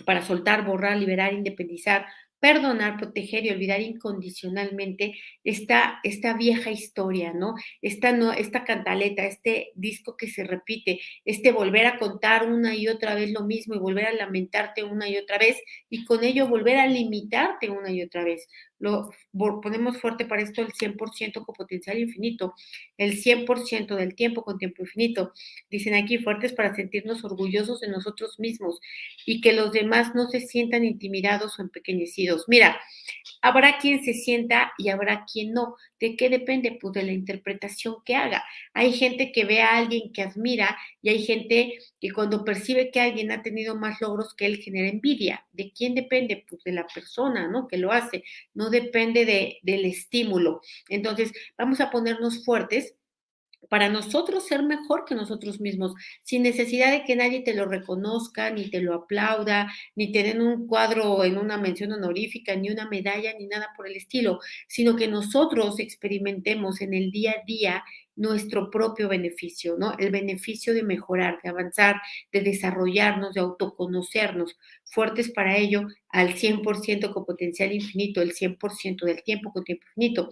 para 0.05 0.21
soltar, 0.23 0.65
borrar, 0.65 0.97
liberar, 0.97 1.33
independizar, 1.33 2.05
perdonar, 2.43 2.97
proteger 2.97 3.45
y 3.45 3.51
olvidar 3.51 3.79
incondicionalmente 3.79 5.15
esta, 5.45 6.01
esta 6.03 6.33
vieja 6.33 6.71
historia, 6.71 7.31
¿no? 7.31 7.55
Esta, 7.81 8.11
¿no? 8.11 8.33
esta 8.33 8.65
cantaleta, 8.65 9.25
este 9.25 9.71
disco 9.75 10.17
que 10.17 10.27
se 10.27 10.43
repite, 10.43 10.99
este 11.23 11.53
volver 11.53 11.85
a 11.85 11.97
contar 11.97 12.51
una 12.51 12.75
y 12.75 12.89
otra 12.89 13.15
vez 13.15 13.31
lo 13.31 13.45
mismo 13.45 13.75
y 13.75 13.79
volver 13.79 14.07
a 14.07 14.13
lamentarte 14.13 14.83
una 14.83 15.07
y 15.07 15.15
otra 15.15 15.37
vez 15.37 15.57
y 15.89 16.03
con 16.03 16.25
ello 16.25 16.49
volver 16.49 16.79
a 16.79 16.87
limitarte 16.87 17.69
una 17.69 17.91
y 17.91 18.01
otra 18.01 18.25
vez. 18.25 18.45
Lo 18.79 19.09
ponemos 19.61 19.97
fuerte 19.99 20.25
para 20.25 20.41
esto 20.41 20.61
el 20.61 20.73
100% 20.73 21.45
con 21.45 21.55
potencial 21.55 21.99
infinito, 21.99 22.53
el 22.97 23.17
100% 23.17 23.95
del 23.95 24.15
tiempo 24.15 24.43
con 24.43 24.57
tiempo 24.57 24.83
infinito. 24.83 25.31
Dicen 25.69 25.93
aquí 25.93 26.17
fuertes 26.17 26.53
para 26.53 26.75
sentirnos 26.75 27.23
orgullosos 27.23 27.79
de 27.79 27.87
nosotros 27.87 28.39
mismos 28.39 28.79
y 29.25 29.41
que 29.41 29.53
los 29.53 29.71
demás 29.71 30.15
no 30.15 30.27
se 30.27 30.41
sientan 30.41 30.83
intimidados 30.83 31.57
o 31.59 31.61
empequeñecidos. 31.61 32.45
Mira, 32.47 32.79
habrá 33.41 33.77
quien 33.77 34.03
se 34.03 34.13
sienta 34.13 34.73
y 34.77 34.89
habrá 34.89 35.25
quien 35.31 35.53
no. 35.53 35.75
¿De 36.03 36.17
qué 36.17 36.29
depende? 36.29 36.77
Pues 36.81 36.93
de 36.95 37.03
la 37.03 37.13
interpretación 37.13 37.95
que 38.03 38.17
haga. 38.17 38.43
Hay 38.73 38.91
gente 38.91 39.31
que 39.31 39.45
ve 39.45 39.61
a 39.61 39.77
alguien 39.77 40.11
que 40.11 40.21
admira 40.21 40.77
y 41.01 41.07
hay 41.07 41.23
gente 41.23 41.79
que 42.01 42.11
cuando 42.11 42.43
percibe 42.43 42.91
que 42.91 42.99
alguien 42.99 43.31
ha 43.31 43.41
tenido 43.41 43.77
más 43.77 44.01
logros 44.01 44.33
que 44.35 44.45
él 44.45 44.57
genera 44.57 44.89
envidia. 44.89 45.45
¿De 45.53 45.71
quién 45.71 45.95
depende? 45.95 46.43
Pues 46.49 46.61
de 46.65 46.73
la 46.73 46.85
persona, 46.87 47.47
¿no? 47.47 47.69
Que 47.69 47.77
lo 47.77 47.93
hace. 47.93 48.25
No 48.53 48.69
depende 48.69 49.23
de, 49.23 49.59
del 49.63 49.85
estímulo. 49.85 50.59
Entonces, 50.89 51.31
vamos 51.57 51.79
a 51.79 51.89
ponernos 51.89 52.43
fuertes 52.43 52.97
para 53.73 53.89
nosotros 53.89 54.45
ser 54.45 54.61
mejor 54.61 55.03
que 55.03 55.15
nosotros 55.15 55.59
mismos, 55.59 55.95
sin 56.21 56.43
necesidad 56.43 56.91
de 56.91 57.05
que 57.05 57.15
nadie 57.15 57.41
te 57.41 57.55
lo 57.55 57.65
reconozca, 57.65 58.51
ni 58.51 58.69
te 58.69 58.81
lo 58.81 58.93
aplauda, 58.93 59.73
ni 59.95 60.11
te 60.11 60.21
den 60.21 60.43
un 60.43 60.67
cuadro 60.67 61.23
en 61.23 61.39
una 61.39 61.57
mención 61.57 61.91
honorífica, 61.91 62.55
ni 62.55 62.69
una 62.69 62.87
medalla, 62.87 63.33
ni 63.33 63.47
nada 63.47 63.69
por 63.75 63.87
el 63.87 63.95
estilo, 63.95 64.39
sino 64.67 64.95
que 64.95 65.07
nosotros 65.07 65.79
experimentemos 65.79 66.81
en 66.81 66.93
el 66.93 67.09
día 67.09 67.31
a 67.31 67.45
día 67.47 67.83
nuestro 68.15 68.69
propio 68.69 69.09
beneficio, 69.09 69.75
¿no? 69.77 69.95
El 69.97 70.11
beneficio 70.11 70.73
de 70.73 70.83
mejorar, 70.83 71.39
de 71.43 71.49
avanzar, 71.49 72.01
de 72.31 72.41
desarrollarnos, 72.41 73.33
de 73.33 73.41
autoconocernos, 73.41 74.57
fuertes 74.85 75.31
para 75.31 75.57
ello 75.57 75.87
al 76.09 76.35
100% 76.35 77.11
con 77.11 77.25
potencial 77.25 77.71
infinito, 77.71 78.21
el 78.21 78.33
100% 78.33 79.05
del 79.05 79.23
tiempo 79.23 79.51
con 79.51 79.63
tiempo 79.63 79.85
infinito. 79.95 80.31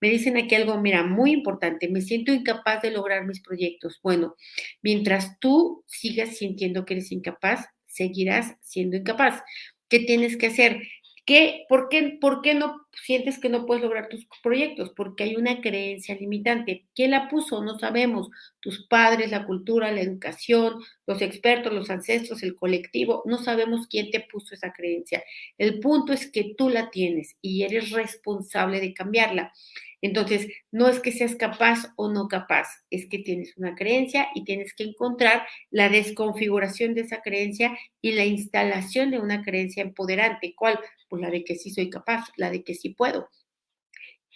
Me 0.00 0.08
dicen 0.08 0.36
aquí 0.36 0.54
algo, 0.54 0.80
mira, 0.80 1.04
muy 1.04 1.32
importante, 1.32 1.88
me 1.88 2.00
siento 2.00 2.32
incapaz 2.32 2.82
de 2.82 2.90
lograr 2.90 3.26
mis 3.26 3.40
proyectos. 3.40 4.00
Bueno, 4.02 4.36
mientras 4.82 5.38
tú 5.38 5.84
sigas 5.86 6.36
sintiendo 6.36 6.84
que 6.84 6.94
eres 6.94 7.12
incapaz, 7.12 7.66
seguirás 7.86 8.54
siendo 8.62 8.96
incapaz. 8.96 9.42
¿Qué 9.88 10.00
tienes 10.00 10.36
que 10.36 10.46
hacer? 10.46 10.82
¿Qué, 11.26 11.66
por, 11.68 11.88
qué, 11.90 12.16
¿Por 12.20 12.40
qué 12.40 12.54
no 12.54 12.87
sientes 13.04 13.38
que 13.38 13.48
no 13.48 13.66
puedes 13.66 13.82
lograr 13.82 14.08
tus 14.08 14.26
proyectos? 14.42 14.92
Porque 14.96 15.24
hay 15.24 15.36
una 15.36 15.60
creencia 15.60 16.14
limitante. 16.14 16.86
¿Quién 16.94 17.12
la 17.12 17.28
puso? 17.28 17.62
No 17.62 17.78
sabemos. 17.78 18.28
Tus 18.60 18.86
padres, 18.86 19.30
la 19.30 19.46
cultura, 19.46 19.92
la 19.92 20.00
educación, 20.00 20.74
los 21.06 21.22
expertos, 21.22 21.72
los 21.72 21.90
ancestros, 21.90 22.42
el 22.42 22.56
colectivo. 22.56 23.22
No 23.26 23.38
sabemos 23.38 23.86
quién 23.88 24.10
te 24.10 24.20
puso 24.20 24.54
esa 24.54 24.72
creencia. 24.72 25.22
El 25.56 25.80
punto 25.80 26.12
es 26.12 26.30
que 26.30 26.54
tú 26.56 26.68
la 26.68 26.90
tienes 26.90 27.36
y 27.40 27.62
eres 27.62 27.90
responsable 27.90 28.80
de 28.80 28.94
cambiarla. 28.94 29.52
Entonces, 30.00 30.46
no 30.70 30.88
es 30.88 31.00
que 31.00 31.10
seas 31.10 31.34
capaz 31.34 31.92
o 31.96 32.08
no 32.08 32.28
capaz, 32.28 32.68
es 32.90 33.08
que 33.08 33.18
tienes 33.18 33.56
una 33.56 33.74
creencia 33.74 34.28
y 34.34 34.44
tienes 34.44 34.72
que 34.74 34.84
encontrar 34.84 35.46
la 35.70 35.88
desconfiguración 35.88 36.94
de 36.94 37.00
esa 37.00 37.20
creencia 37.20 37.76
y 38.00 38.12
la 38.12 38.24
instalación 38.24 39.10
de 39.10 39.18
una 39.18 39.42
creencia 39.42 39.82
empoderante. 39.82 40.54
¿Cuál? 40.56 40.78
Pues 41.08 41.20
la 41.20 41.30
de 41.30 41.42
que 41.42 41.56
sí 41.56 41.70
soy 41.70 41.90
capaz, 41.90 42.26
la 42.36 42.50
de 42.50 42.62
que 42.62 42.74
sí 42.74 42.87
puedo. 42.94 43.28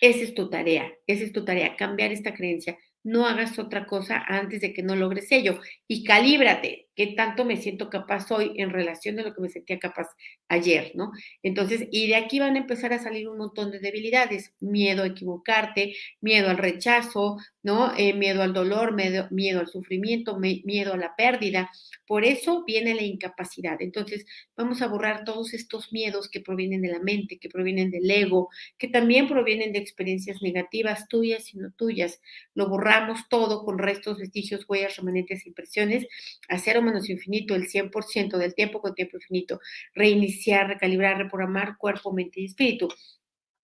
Esa 0.01 0.21
es 0.21 0.35
tu 0.35 0.51
tarea, 0.51 0.93
esa 1.07 1.25
es 1.25 1.33
tu 1.33 1.45
tarea, 1.45 1.77
cambiar 1.77 2.13
esta 2.13 2.35
creencia. 2.35 2.77
No 3.05 3.27
hagas 3.27 3.59
otra 3.59 3.87
cosa 3.87 4.25
antes 4.27 4.61
de 4.61 4.73
que 4.73 4.83
no 4.83 4.97
logres 4.97 5.31
ello. 5.33 5.61
Y 5.87 6.05
calíbrate 6.05 6.89
qué 6.95 7.09
tanto 7.17 7.45
me 7.45 7.57
siento 7.57 7.89
capaz 7.91 8.31
hoy 8.31 8.53
en 8.57 8.71
relación 8.71 9.19
a 9.19 9.23
lo 9.23 9.35
que 9.35 9.41
me 9.41 9.49
sentía 9.49 9.79
capaz 9.79 10.09
ayer, 10.49 10.93
¿no? 10.95 11.13
Entonces, 11.43 11.89
y 11.91 12.09
de 12.09 12.17
aquí 12.17 12.39
van 12.39 12.57
a 12.57 12.61
empezar 12.61 12.93
a 12.93 12.99
salir 12.99 13.29
un 13.29 13.39
montón 13.39 13.71
de 13.71 13.79
debilidades, 13.79 14.55
miedo 14.61 15.03
a 15.03 15.07
equivocarte, 15.07 15.95
miedo 16.21 16.51
al 16.51 16.59
rechazo, 16.59 17.39
¿no? 17.63 17.93
Eh, 17.97 18.13
miedo 18.13 18.43
al 18.43 18.53
dolor, 18.53 18.95
miedo, 18.95 19.61
al 19.61 19.69
sufrimiento, 19.69 20.39
miedo 20.39 20.93
a 20.93 20.97
la 20.97 21.15
pérdida. 21.17 21.71
Por 22.07 22.25
eso 22.25 22.65
viene 22.67 22.95
la 22.95 23.03
incapacidad. 23.03 23.81
Entonces, 23.81 24.27
vamos 24.57 24.83
a 24.83 24.89
borrar 24.89 25.25
todos 25.25 25.55
estos 25.55 25.93
miedos 25.93 26.29
que 26.29 26.41
provienen 26.41 26.83
de 26.83 26.91
la 26.91 26.99
mente, 26.99 27.39
que 27.39 27.49
provienen 27.49 27.91
del 27.91 28.11
ego, 28.11 28.51
que 28.79 28.89
también 28.89 29.29
provienen 29.29 29.73
de 29.73 29.79
experiencias 29.79 30.43
negativas 30.43 31.09
tuyas 31.09 31.55
y 31.55 31.59
no 31.59 31.71
tuyas. 31.73 32.21
Lo 32.55 32.69
borramos 32.69 33.21
todo 33.31 33.65
con 33.65 33.79
restos, 33.79 34.19
vestigios, 34.19 34.65
huellas, 34.69 34.97
remanentes, 34.97 35.47
impresiones, 35.47 36.07
a 36.49 36.59
menos 36.83 37.09
infinito, 37.11 37.55
el 37.55 37.69
100% 37.69 38.39
del 38.39 38.55
tiempo 38.55 38.81
con 38.81 38.95
tiempo 38.95 39.17
infinito. 39.17 39.61
Reiniciar, 39.95 40.69
recalibrar, 40.69 41.19
reprogramar 41.19 41.77
cuerpo, 41.79 42.12
mente 42.12 42.41
y 42.41 42.47
espíritu 42.47 42.89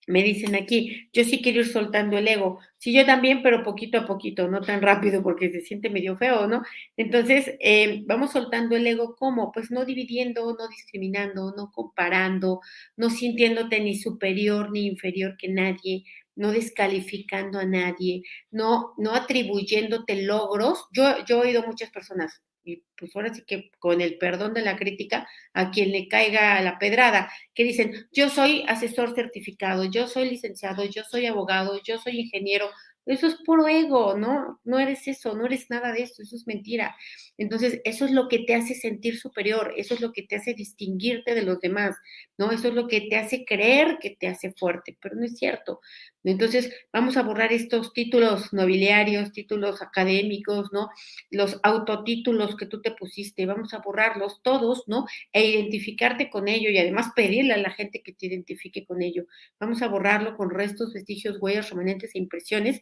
me 0.07 0.23
dicen 0.23 0.55
aquí, 0.55 1.09
yo 1.13 1.23
sí 1.23 1.41
quiero 1.41 1.61
ir 1.61 1.67
soltando 1.67 2.17
el 2.17 2.27
ego. 2.27 2.59
Sí, 2.77 2.93
yo 2.93 3.05
también, 3.05 3.41
pero 3.41 3.63
poquito 3.63 3.97
a 3.99 4.05
poquito, 4.05 4.47
no 4.47 4.61
tan 4.61 4.81
rápido 4.81 5.23
porque 5.23 5.49
se 5.49 5.61
siente 5.61 5.89
medio 5.89 6.15
feo, 6.15 6.47
¿no? 6.47 6.61
Entonces, 6.95 7.55
eh, 7.59 8.03
vamos 8.05 8.31
soltando 8.31 8.75
el 8.75 8.85
ego, 8.85 9.15
¿cómo? 9.15 9.51
Pues 9.51 9.71
no 9.71 9.85
dividiendo, 9.85 10.55
no 10.57 10.67
discriminando, 10.67 11.53
no 11.57 11.71
comparando, 11.71 12.61
no 12.97 13.09
sintiéndote 13.09 13.79
ni 13.81 13.95
superior 13.97 14.71
ni 14.71 14.85
inferior 14.85 15.37
que 15.37 15.49
nadie, 15.49 16.03
no 16.35 16.51
descalificando 16.51 17.59
a 17.59 17.65
nadie, 17.65 18.23
no, 18.51 18.93
no 18.97 19.15
atribuyéndote 19.15 20.21
logros. 20.23 20.85
Yo, 20.93 21.25
yo 21.25 21.43
he 21.43 21.47
oído 21.47 21.63
muchas 21.63 21.89
personas, 21.89 22.43
y 22.65 22.83
pues 22.97 23.15
ahora 23.15 23.33
sí 23.33 23.43
que 23.45 23.71
con 23.79 24.01
el 24.01 24.17
perdón 24.17 24.53
de 24.53 24.61
la 24.61 24.75
crítica, 24.75 25.27
a 25.53 25.71
quien 25.71 25.91
le 25.91 26.07
caiga 26.07 26.61
la 26.61 26.79
pedrada, 26.79 27.31
que 27.53 27.63
dicen, 27.63 28.07
yo 28.11 28.29
soy 28.29 28.65
asesor 28.67 29.13
certificado, 29.15 29.85
yo 29.85 30.07
soy 30.07 30.29
licenciado, 30.29 30.83
yo 30.85 31.03
soy 31.03 31.27
abogado, 31.27 31.79
yo 31.83 31.99
soy 31.99 32.19
ingeniero, 32.19 32.69
eso 33.05 33.27
es 33.27 33.35
puro 33.45 33.67
ego, 33.67 34.17
¿no? 34.17 34.59
No 34.63 34.79
eres 34.79 35.07
eso, 35.07 35.35
no 35.35 35.45
eres 35.45 35.69
nada 35.69 35.91
de 35.91 36.03
eso, 36.03 36.23
eso 36.23 36.35
es 36.35 36.47
mentira. 36.47 36.95
Entonces, 37.37 37.81
eso 37.83 38.05
es 38.05 38.11
lo 38.11 38.27
que 38.27 38.39
te 38.39 38.55
hace 38.55 38.73
sentir 38.73 39.17
superior, 39.19 39.73
eso 39.77 39.93
es 39.93 40.01
lo 40.01 40.11
que 40.11 40.23
te 40.23 40.37
hace 40.37 40.53
distinguirte 40.53 41.35
de 41.35 41.43
los 41.43 41.59
demás, 41.61 41.95
¿no? 42.37 42.51
Eso 42.51 42.69
es 42.69 42.73
lo 42.73 42.87
que 42.87 43.01
te 43.01 43.17
hace 43.17 43.45
creer 43.45 43.97
que 44.01 44.11
te 44.11 44.27
hace 44.27 44.53
fuerte, 44.53 44.97
pero 45.01 45.15
no 45.15 45.25
es 45.25 45.37
cierto. 45.37 45.81
Entonces, 46.23 46.73
vamos 46.91 47.17
a 47.17 47.21
borrar 47.21 47.53
estos 47.53 47.93
títulos 47.93 48.51
nobiliarios, 48.51 49.31
títulos 49.31 49.81
académicos, 49.83 50.69
¿no? 50.73 50.89
Los 51.29 51.59
autotítulos 51.61 52.55
que 52.55 52.65
tú 52.65 52.81
te 52.81 52.91
pusiste, 52.91 53.45
vamos 53.45 53.73
a 53.75 53.79
borrarlos 53.79 54.41
todos, 54.41 54.83
¿no? 54.87 55.05
E 55.31 55.45
identificarte 55.45 56.29
con 56.31 56.47
ello 56.47 56.69
y 56.71 56.79
además 56.79 57.11
pedirle 57.15 57.53
a 57.53 57.57
la 57.57 57.69
gente 57.69 58.01
que 58.01 58.13
te 58.13 58.25
identifique 58.25 58.85
con 58.85 59.03
ello. 59.03 59.25
Vamos 59.59 59.83
a 59.83 59.87
borrarlo 59.87 60.35
con 60.35 60.49
restos, 60.49 60.93
vestigios, 60.93 61.37
huellas, 61.39 61.69
remanentes 61.69 62.15
e 62.15 62.19
impresiones 62.19 62.81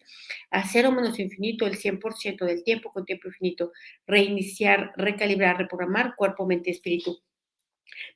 a 0.51 0.67
cero 0.67 0.91
menos 0.91 1.19
infinito 1.19 1.67
el 1.67 1.77
100% 1.77 2.45
del 2.45 2.63
tiempo 2.63 2.91
con 2.91 3.05
tiempo 3.05 3.27
infinito. 3.27 3.71
Reiniciar, 4.07 4.93
recalibrar, 4.97 5.57
reprogramar 5.57 6.15
cuerpo, 6.15 6.45
mente, 6.45 6.71
espíritu. 6.71 7.21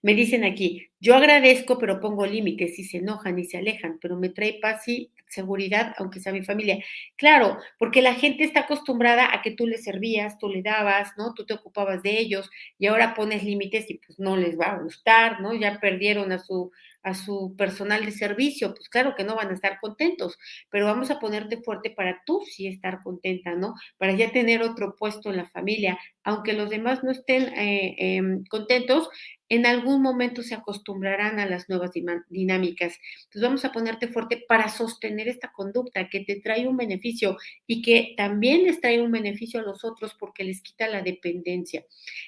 Me 0.01 0.13
dicen 0.13 0.43
aquí, 0.43 0.89
yo 0.99 1.15
agradezco, 1.15 1.77
pero 1.77 1.99
pongo 1.99 2.25
límites 2.25 2.79
y 2.79 2.83
se 2.83 2.97
enojan 2.97 3.37
y 3.39 3.45
se 3.45 3.57
alejan, 3.57 3.99
pero 4.01 4.17
me 4.17 4.29
trae 4.29 4.59
paz 4.61 4.87
y 4.87 5.11
seguridad, 5.27 5.93
aunque 5.97 6.19
sea 6.19 6.31
mi 6.31 6.43
familia. 6.43 6.83
Claro, 7.15 7.57
porque 7.77 8.01
la 8.01 8.15
gente 8.15 8.43
está 8.43 8.61
acostumbrada 8.61 9.33
a 9.33 9.41
que 9.41 9.51
tú 9.51 9.67
les 9.67 9.83
servías, 9.83 10.37
tú 10.37 10.49
le 10.49 10.61
dabas, 10.61 11.11
¿no? 11.17 11.33
Tú 11.33 11.45
te 11.45 11.53
ocupabas 11.53 12.01
de 12.03 12.17
ellos 12.17 12.49
y 12.79 12.87
ahora 12.87 13.13
pones 13.13 13.43
límites 13.43 13.89
y 13.89 13.95
pues 13.95 14.19
no 14.19 14.37
les 14.37 14.57
va 14.59 14.67
a 14.67 14.79
gustar, 14.79 15.41
¿no? 15.41 15.53
Ya 15.53 15.79
perdieron 15.79 16.31
a 16.31 16.39
su 16.39 16.71
a 17.07 17.15
su 17.15 17.55
personal 17.57 18.05
de 18.05 18.11
servicio, 18.11 18.73
pues 18.73 18.89
claro 18.89 19.15
que 19.15 19.23
no 19.23 19.35
van 19.35 19.49
a 19.49 19.53
estar 19.53 19.79
contentos, 19.79 20.37
pero 20.69 20.85
vamos 20.85 21.09
a 21.09 21.19
ponerte 21.19 21.61
fuerte 21.61 21.89
para 21.89 22.21
tú 22.25 22.41
sí 22.45 22.67
estar 22.67 23.01
contenta, 23.01 23.55
¿no? 23.55 23.75
Para 23.97 24.11
ya 24.11 24.33
tener 24.33 24.61
otro 24.61 24.95
puesto 24.97 25.29
en 25.29 25.37
la 25.37 25.45
familia, 25.45 25.97
aunque 26.23 26.51
los 26.51 26.69
demás 26.69 27.05
no 27.05 27.11
estén 27.11 27.43
eh, 27.57 27.95
em, 27.97 28.43
contentos, 28.49 29.09
en 29.49 29.65
algún 29.65 30.01
momento 30.01 30.43
se 30.43 30.55
acostumbrarán 30.55 31.39
a 31.39 31.45
las 31.45 31.69
nuevas 31.69 31.91
dinámicas. 32.29 32.99
Entonces 33.23 33.41
vamos 33.41 33.63
a 33.63 33.71
ponerte 33.71 34.09
fuerte 34.09 34.43
para 34.45 34.67
sostener 34.67 35.29
esta 35.29 35.53
conducta 35.53 36.09
que 36.09 36.19
te 36.21 36.41
trae 36.41 36.67
un 36.67 36.75
beneficio 36.75 37.37
y 37.65 37.81
que 37.81 38.13
también 38.17 38.65
les 38.65 38.81
trae 38.81 39.01
un 39.01 39.11
beneficio 39.11 39.61
a 39.61 39.63
los 39.63 39.85
otros 39.85 40.13
porque 40.19 40.43
les 40.43 40.61
quita 40.61 40.89
la 40.89 41.01
dependencia, 41.01 41.85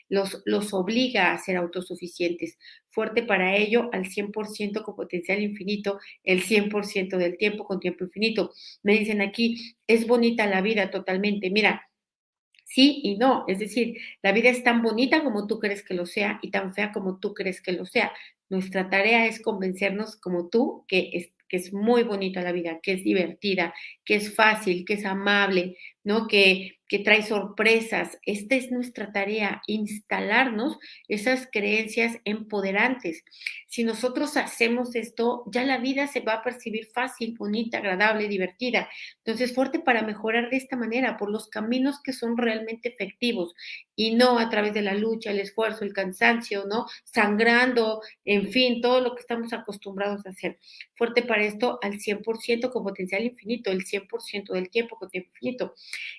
los, 0.07 0.41
los 0.45 0.74
obliga 0.74 1.33
a 1.33 1.38
ser 1.38 1.57
autosuficientes. 1.57 2.57
Fuerte 3.00 3.24
para 3.24 3.56
ello 3.56 3.89
al 3.94 4.08
100% 4.10 4.84
con 4.84 4.94
potencial 4.94 5.41
infinito, 5.41 6.01
el 6.22 6.44
100% 6.44 7.15
del 7.15 7.38
tiempo 7.38 7.63
con 7.63 7.79
tiempo 7.79 8.03
infinito. 8.03 8.51
Me 8.84 9.00
dicen 9.00 9.22
aquí, 9.22 9.74
es 9.88 10.06
bonita 10.06 10.48
la 10.48 10.60
vida 10.60 10.91
totalmente. 10.91 11.50
Mira, 11.50 11.89
sí 12.65 13.00
y 13.06 13.15
no. 13.18 13.46
Es 13.48 13.60
decir, 13.60 13.96
la 14.22 14.34
vida 14.34 14.50
es 14.50 14.65
tan 14.65 14.82
bonita 14.82 15.24
como 15.24 15.48
tú 15.48 15.60
crees 15.60 15.82
que 15.82 15.94
lo 15.94 16.06
sea 16.06 16.39
y 16.41 16.51
tan 16.51 16.74
fea 16.74 16.91
como 16.91 17.20
tú 17.20 17.34
crees 17.34 17.62
que 17.62 17.72
lo 17.72 17.86
sea. 17.86 18.12
Nuestra 18.50 18.89
tarea 18.89 19.27
es 19.27 19.41
convencernos 19.41 20.18
como 20.18 20.50
tú 20.50 20.84
que 20.86 21.10
es, 21.13 21.32
que 21.48 21.56
es 21.56 21.72
muy 21.72 22.03
bonita 22.03 22.41
la 22.41 22.51
vida, 22.51 22.82
que 22.84 22.91
es 22.91 23.03
divertida, 23.06 23.74
que 24.03 24.15
es 24.15 24.36
fácil, 24.36 24.84
que 24.84 24.96
es 24.96 25.06
amable, 25.06 25.77
¿no? 26.03 26.27
Que, 26.27 26.78
que 26.89 27.00
trae 27.00 27.24
sorpresas. 27.24 28.17
Esta 28.25 28.55
es 28.55 28.72
nuestra 28.72 29.13
tarea, 29.13 29.62
instalarnos 29.67 30.77
esas 31.08 31.48
creencias 31.50 32.17
empoderantes. 32.25 33.24
Si 33.67 33.84
nosotros 33.84 34.36
hacemos 34.36 34.96
esto, 34.96 35.43
ya 35.53 35.63
la 35.63 35.77
vida 35.77 36.08
se 36.08 36.22
va 36.22 36.34
a 36.34 36.43
percibir 36.43 36.88
fácil, 36.88 37.36
bonita, 37.38 37.77
agradable, 37.77 38.27
divertida. 38.27 38.89
Entonces, 39.24 39.53
fuerte 39.53 39.79
para 39.79 40.01
mejorar 40.01 40.50
de 40.50 40.58
esta 40.58 40.75
manera, 40.75 41.15
por 41.15 41.29
los 41.29 41.48
caminos 41.48 42.01
que 42.03 42.12
son 42.12 42.36
realmente 42.36 42.89
efectivos 42.89 43.53
y 43.96 44.15
no 44.15 44.39
a 44.39 44.50
través 44.50 44.74
de 44.74 44.81
la 44.81 44.96
lucha, 44.96 45.29
el 45.29 45.39
esfuerzo, 45.39 45.86
el 45.86 45.93
cansancio, 45.93 46.65
¿no? 46.65 46.88
Sangrando, 47.03 48.01
en 48.25 48.50
fin, 48.50 48.81
todo 48.81 49.01
lo 49.01 49.13
que 49.13 49.22
estamos 49.22 49.53
acostumbrados 49.53 50.25
a 50.25 50.29
hacer. 50.29 50.58
Fuerte 50.96 51.22
para 51.22 51.43
esto 51.43 51.77
al 51.84 52.00
100% 52.00 52.72
con 52.72 52.84
potencial 52.84 53.24
infinito, 53.24 53.69
el 53.72 53.86
100% 53.86 54.53
del 54.53 54.69
tiempo 54.69 54.96
con 54.96 55.10
tiempo 55.10 55.29
infinito. 55.29 55.75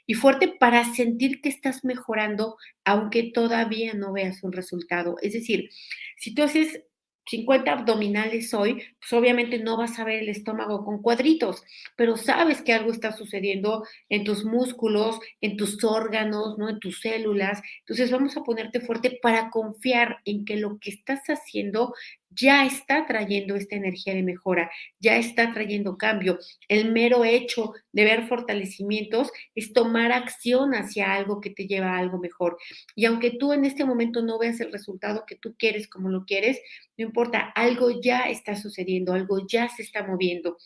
Y 0.07 0.15
fuerte 0.15 0.57
para 0.61 0.85
sentir 0.85 1.41
que 1.41 1.49
estás 1.49 1.85
mejorando 1.87 2.59
aunque 2.85 3.33
todavía 3.33 3.95
no 3.95 4.13
veas 4.13 4.43
un 4.43 4.53
resultado. 4.53 5.17
Es 5.23 5.33
decir, 5.33 5.71
si 6.19 6.35
tú 6.35 6.43
haces 6.43 6.85
50 7.31 7.73
abdominales 7.73 8.53
hoy, 8.53 8.83
pues 8.99 9.13
obviamente 9.15 9.59
no 9.59 9.79
vas 9.79 9.99
a 9.99 10.05
ver 10.05 10.21
el 10.23 10.29
estómago 10.29 10.85
con 10.85 11.01
cuadritos, 11.01 11.63
pero 11.97 12.19
sabes 12.19 12.61
que 12.61 12.75
algo 12.75 12.91
está 12.91 13.13
sucediendo 13.13 13.87
en 14.11 14.25
tus 14.25 14.45
músculos, 14.45 15.19
en 15.41 15.57
tus 15.57 15.83
órganos, 15.83 16.59
¿no? 16.59 16.69
En 16.69 16.79
tus 16.79 17.01
células. 17.01 17.63
Entonces 17.81 18.11
vamos 18.11 18.37
a 18.37 18.43
ponerte 18.43 18.81
fuerte 18.81 19.19
para 19.23 19.49
confiar 19.49 20.19
en 20.27 20.45
que 20.45 20.57
lo 20.57 20.79
que 20.79 20.91
estás 20.91 21.23
haciendo 21.29 21.95
ya 22.31 22.65
está 22.65 23.07
trayendo 23.07 23.57
esta 23.57 23.77
energía 23.77 24.15
de 24.15 24.23
mejora, 24.23 24.71
ya 24.99 25.17
está 25.17 25.53
trayendo 25.53 25.99
cambio. 25.99 26.39
El 26.69 26.93
mero 26.93 27.25
hecho 27.25 27.75
de 27.93 28.05
ver 28.05 28.29
fortalecimientos 28.29 29.31
es 29.55 29.73
tomar 29.73 30.13
acción 30.13 30.75
hacia 30.75 31.13
algo 31.13 31.41
que 31.41 31.51
te 31.51 31.67
lleva 31.67 31.95
a 31.95 31.99
algo 31.99 32.19
mejor. 32.19 32.57
Y 32.95 33.05
aunque 33.05 33.31
tú 33.31 33.53
en 33.53 33.65
este 33.65 33.85
momento 33.85 34.23
no 34.23 34.39
veas 34.39 34.61
el 34.61 34.73
resultado 34.73 35.25
que 35.27 35.37
tú 35.37 35.55
quieres 35.59 35.89
como 35.89 36.09
lo 36.09 36.25
quieres, 36.25 36.61
no 36.97 37.05
importa, 37.05 37.53
algo 37.55 38.01
ya 38.01 38.29
está 38.29 38.57
sucediendo, 38.57 39.13
algo 39.13 39.47
ya 39.47 39.69
se 39.69 39.83
está 39.83 40.07
moviendo 40.07 40.57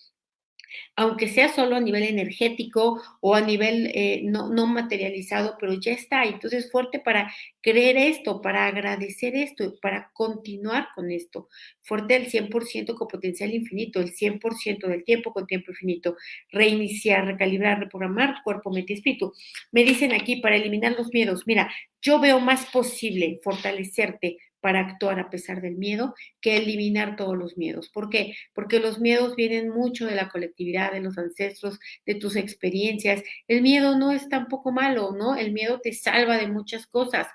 aunque 0.97 1.29
sea 1.29 1.49
solo 1.49 1.77
a 1.77 1.81
nivel 1.81 2.05
energético 2.05 3.03
o 3.21 3.35
a 3.35 3.41
nivel 3.41 3.91
eh, 3.95 4.23
no, 4.25 4.67
materializado, 4.67 5.57
pero 5.59 5.75
ya 5.75 5.93
está. 5.93 6.25
Entonces, 6.25 6.71
fuerte 6.71 7.01
para 7.01 7.33
creer 7.61 7.97
esto, 7.97 8.41
para 8.41 8.67
agradecer 8.67 9.35
esto, 9.35 9.75
para 9.81 10.11
continuar 10.13 10.89
con 10.95 11.11
esto. 11.11 11.49
Fuerte 11.83 12.17
el 12.17 12.31
100% 12.31 12.95
con 12.95 13.09
potencial 13.09 13.53
infinito, 13.55 14.01
el 14.01 14.15
100% 14.15 14.87
del 14.87 15.05
tiempo 15.05 15.33
con 15.33 15.47
tiempo 15.47 15.73
infinito. 15.73 16.17
Reiniciar, 16.51 17.27
recalibrar, 17.27 17.81
reprogramar 17.81 18.43
cuerpo, 18.43 18.71
mente 18.71 18.93
y 18.93 18.97
espíritu. 18.97 19.33
Me 19.73 19.85
dicen 19.85 20.13
aquí 20.13 20.37
para 20.37 20.57
eliminar 20.57 20.93
los 20.93 21.13
miedos, 21.13 21.45
mira, 21.47 21.73
yo 22.01 22.21
veo 22.21 22.39
más 22.39 22.67
posible 22.67 23.41
fortalecerte 23.43 24.37
para 24.65 24.81
actuar 24.81 25.21
a 25.21 25.29
pesar 25.29 25.61
del 25.61 25.77
miedo 25.77 26.15
que 26.41 26.57
eliminar 26.57 27.17
todos 27.17 27.37
los 27.37 27.59
miedos. 27.59 27.91
¿Por 27.91 28.09
qué? 28.09 28.35
Porque 28.55 28.81
los 28.81 28.99
miedos 28.99 29.37
vienen 29.37 29.69
mucho 29.69 30.07
de 30.07 30.15
la 30.15 30.31
colectividad, 30.31 30.91
de 30.91 31.03
los 31.03 31.19
ancestros, 31.19 31.79
de 32.07 32.15
tus 32.15 32.35
experiencias. 32.35 33.23
El 33.47 33.61
miedo 33.61 33.99
no 33.99 34.11
es 34.11 34.27
tampoco 34.31 34.73
malo, 34.73 35.13
¿no? 35.15 35.37
El 35.37 35.53
miedo 35.53 35.81
te 35.83 35.93
salva 35.93 36.39
de 36.39 36.47
muchas 36.47 36.87
cosas. 36.87 37.27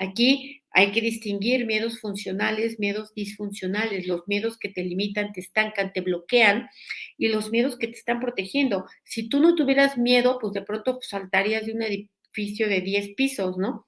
Aquí 0.00 0.64
hay 0.72 0.90
que 0.90 1.00
distinguir 1.00 1.66
miedos 1.66 2.00
funcionales, 2.00 2.80
miedos 2.80 3.14
disfuncionales, 3.14 4.08
los 4.08 4.22
miedos 4.26 4.58
que 4.58 4.68
te 4.68 4.82
limitan, 4.82 5.32
te 5.32 5.38
estancan, 5.38 5.92
te 5.92 6.00
bloquean 6.00 6.68
y 7.16 7.28
los 7.28 7.52
miedos 7.52 7.78
que 7.78 7.86
te 7.86 7.96
están 7.96 8.18
protegiendo. 8.18 8.86
Si 9.04 9.28
tú 9.28 9.38
no 9.38 9.54
tuvieras 9.54 9.98
miedo, 9.98 10.40
pues 10.40 10.52
de 10.52 10.62
pronto 10.62 10.98
saltarías 11.00 11.64
de 11.64 11.74
un 11.74 11.82
edificio 11.82 12.68
de 12.68 12.80
10 12.80 13.14
pisos, 13.14 13.56
¿no? 13.56 13.86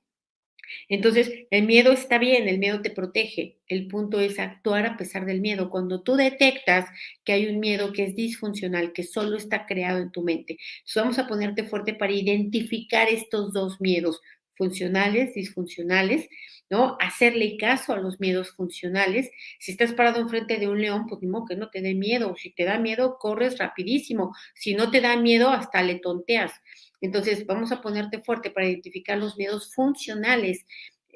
Entonces, 0.89 1.31
el 1.51 1.67
miedo 1.67 1.93
está 1.93 2.19
bien, 2.19 2.49
el 2.49 2.59
miedo 2.59 2.83
te 2.83 2.91
protege. 2.91 3.59
El 3.69 3.89
punto 3.89 4.21
es 4.21 4.39
actuar 4.39 4.87
a 4.87 4.97
pesar 4.97 5.27
del 5.27 5.41
miedo. 5.41 5.71
Cuando 5.71 6.03
tú 6.03 6.17
detectas 6.17 6.87
que 7.25 7.33
hay 7.33 7.47
un 7.47 7.61
miedo 7.61 7.93
que 7.93 8.05
es 8.05 8.15
disfuncional, 8.15 8.93
que 8.93 9.03
solo 9.03 9.37
está 9.37 9.67
creado 9.67 9.99
en 10.01 10.13
tu 10.13 10.23
mente, 10.23 10.59
vamos 10.95 11.19
a 11.19 11.27
ponerte 11.27 11.65
fuerte 11.65 11.95
para 11.95 12.13
identificar 12.13 13.09
estos 13.09 13.53
dos 13.53 13.81
miedos, 13.81 14.21
funcionales, 14.55 15.35
disfuncionales, 15.35 16.29
¿no? 16.71 16.97
Hacerle 17.01 17.57
caso 17.57 17.93
a 17.93 17.99
los 17.99 18.21
miedos 18.21 18.51
funcionales. 18.53 19.31
Si 19.59 19.73
estás 19.73 19.93
parado 19.93 20.21
enfrente 20.21 20.59
de 20.59 20.69
un 20.69 20.81
león, 20.81 21.07
pues 21.07 21.21
que 21.21 21.57
no 21.57 21.71
te 21.71 21.81
dé 21.83 21.95
miedo. 21.95 22.35
Si 22.37 22.51
te 22.51 22.65
da 22.65 22.79
miedo, 22.79 23.19
corres 23.19 23.59
rapidísimo. 23.59 24.35
Si 24.55 24.75
no 24.75 24.91
te 24.91 25.01
da 25.01 25.17
miedo, 25.17 25.51
hasta 25.51 25.83
le 25.83 25.97
tonteas. 25.97 26.53
Entonces, 27.05 27.45
vamos 27.47 27.71
a 27.71 27.83
ponerte 27.83 28.21
fuerte 28.23 28.51
para 28.51 28.67
identificar 28.67 29.19
los 29.19 29.37
miedos 29.37 29.75
funcionales, 29.75 30.65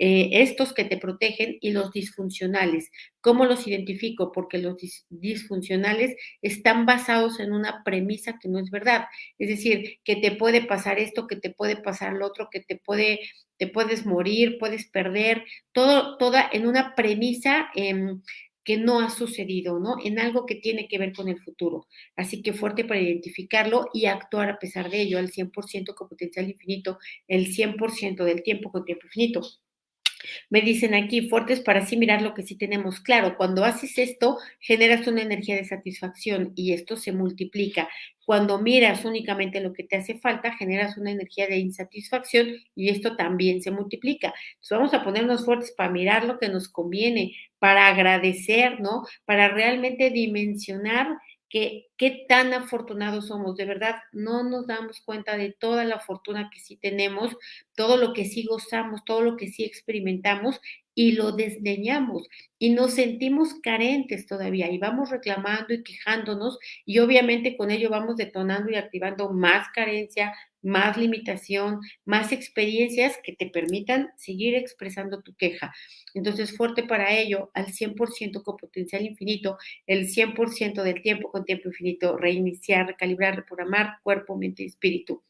eh, 0.01 0.43
estos 0.43 0.75
que 0.75 0.85
te 0.85 0.99
protegen 0.99 1.57
y 1.61 1.73
los 1.73 1.91
disfuncionales. 1.93 2.91
¿Cómo 3.23 3.47
los 3.47 3.67
identifico? 3.67 4.31
Porque 4.33 4.59
los 4.59 4.77
disfuncionales 5.09 6.15
están 6.43 6.85
basados 6.87 7.41
en 7.41 7.53
una 7.53 7.83
premisa 7.85 8.39
que 8.39 8.49
no 8.49 8.59
es 8.61 8.71
verdad. 8.71 9.07
Es 9.39 9.49
decir, 9.49 9.99
que 10.05 10.17
te 10.17 10.33
puede 10.33 10.63
pasar 10.63 10.99
esto, 11.01 11.27
que 11.27 11.37
te 11.37 11.51
puede 11.51 11.77
pasar 11.77 12.13
lo 12.13 12.27
otro, 12.27 12.49
que 12.51 12.61
te 12.61 12.77
puede, 12.77 13.21
te 13.57 13.67
puedes 13.67 14.05
morir, 14.05 14.59
puedes 14.61 14.87
perder, 14.89 15.45
todo, 15.73 16.19
toda 16.19 16.49
en 16.53 16.67
una 16.67 16.95
premisa. 16.95 17.71
Eh, 17.75 17.95
que 18.69 18.77
no 18.77 19.01
ha 19.01 19.09
sucedido, 19.09 19.81
¿no? 19.81 19.97
En 20.05 20.19
algo 20.19 20.45
que 20.45 20.55
tiene 20.55 20.89
que 20.89 20.99
ver 20.99 21.15
con 21.15 21.27
el 21.29 21.41
futuro. 21.41 21.87
Así 22.17 22.43
que 22.43 22.53
fuerte 22.53 22.85
para 22.85 23.01
identificarlo 23.01 23.87
y 23.95 24.05
actuar 24.05 24.51
a 24.51 24.59
pesar 24.59 24.91
de 24.91 25.01
ello, 25.01 25.19
al 25.19 25.31
100% 25.31 25.95
con 25.95 26.07
potencial 26.07 26.51
infinito, 26.51 26.99
el 27.29 27.47
100% 27.55 28.25
del 28.25 28.43
tiempo 28.43 28.71
con 28.71 28.85
tiempo 28.85 29.07
infinito. 29.07 29.41
Me 30.51 30.61
dicen 30.61 30.95
aquí, 30.95 31.29
fuertes 31.29 31.61
para 31.61 31.81
así 31.81 31.97
mirar 31.97 32.23
lo 32.23 32.35
que 32.35 32.43
sí 32.43 32.57
tenemos 32.57 33.01
claro. 33.01 33.37
Cuando 33.37 33.65
haces 33.65 33.99
esto, 33.99 34.39
generas 34.61 35.07
una 35.07 35.23
energía 35.23 35.57
de 35.57 35.65
satisfacción 35.65 36.53
y 36.57 36.73
esto 36.73 36.97
se 36.97 37.13
multiplica. 37.13 37.89
Cuando 38.25 38.61
miras 38.61 39.05
únicamente 39.05 39.61
lo 39.61 39.73
que 39.73 39.85
te 39.85 39.97
hace 39.97 40.19
falta, 40.19 40.53
generas 40.57 40.97
una 40.99 41.11
energía 41.13 41.47
de 41.47 41.59
insatisfacción 41.59 42.49
y 42.75 42.91
esto 42.91 43.17
también 43.17 43.63
se 43.63 43.71
multiplica. 43.71 44.35
Entonces 44.55 44.71
vamos 44.79 44.95
a 44.95 45.03
ponernos 45.05 45.45
fuertes 45.45 45.73
para 45.73 45.91
mirar 45.91 46.25
lo 46.25 46.39
que 46.39 46.49
nos 46.49 46.69
conviene, 46.69 47.35
para 47.59 47.89
agradecer, 47.89 48.81
¿no? 48.81 49.05
Para 49.25 49.49
realmente 49.49 50.11
dimensionar 50.11 51.09
que 51.49 51.87
qué 51.97 52.25
tan 52.29 52.53
afortunados 52.53 53.29
somos. 53.29 53.57
De 53.57 53.65
verdad, 53.65 53.97
no 54.13 54.43
nos 54.45 54.67
damos 54.67 55.01
cuenta 55.01 55.37
de 55.37 55.53
toda 55.59 55.85
la 55.85 55.99
fortuna 55.99 56.51
que 56.53 56.61
sí 56.61 56.77
tenemos, 56.77 57.37
todo 57.77 57.97
lo 57.97 58.13
que 58.13 58.25
sí 58.25 58.45
gozamos, 58.45 59.05
todo 59.05 59.23
lo 59.23 59.37
que 59.37 59.49
sí 59.49 59.65
experimentamos 59.65 60.61
y 60.95 61.13
lo 61.13 61.31
desdeñamos 61.33 62.27
y 62.59 62.71
nos 62.71 62.95
sentimos 62.95 63.55
carentes 63.63 64.27
todavía 64.27 64.69
y 64.71 64.79
vamos 64.79 65.11
reclamando 65.11 65.73
y 65.73 65.85
quejándonos 65.85 66.59
y 66.85 66.99
obviamente 66.99 67.57
con 67.57 67.71
ello 67.71 67.89
vamos 67.89 68.17
detonando 68.17 68.71
y 68.73 68.75
activando 68.75 69.33
más 69.33 69.69
carencia, 69.73 70.35
más 70.63 70.97
limitación, 70.97 71.81
más 72.05 72.33
experiencias 72.33 73.19
que 73.23 73.35
te 73.35 73.47
permitan 73.47 74.11
seguir 74.17 74.55
expresando 74.55 75.23
tu 75.23 75.35
queja. 75.35 75.75
Entonces, 76.15 76.57
fuerte 76.57 76.83
para 76.83 77.13
ello, 77.17 77.51
al 77.55 77.67
100% 77.67 78.43
con 78.43 78.57
potencial 78.57 79.05
infinito, 79.05 79.59
el 79.87 80.09
100% 80.09 80.83
del 80.83 81.03
tiempo 81.03 81.31
con 81.31 81.45
tiempo 81.45 81.69
infinito, 81.69 82.17
reiniciar, 82.17 82.87
recalibrar, 82.87 83.37
reprogramar 83.37 83.99
cuerpo, 84.03 84.37
mente 84.37 84.63
y 84.63 84.67
espíritu. 84.67 85.23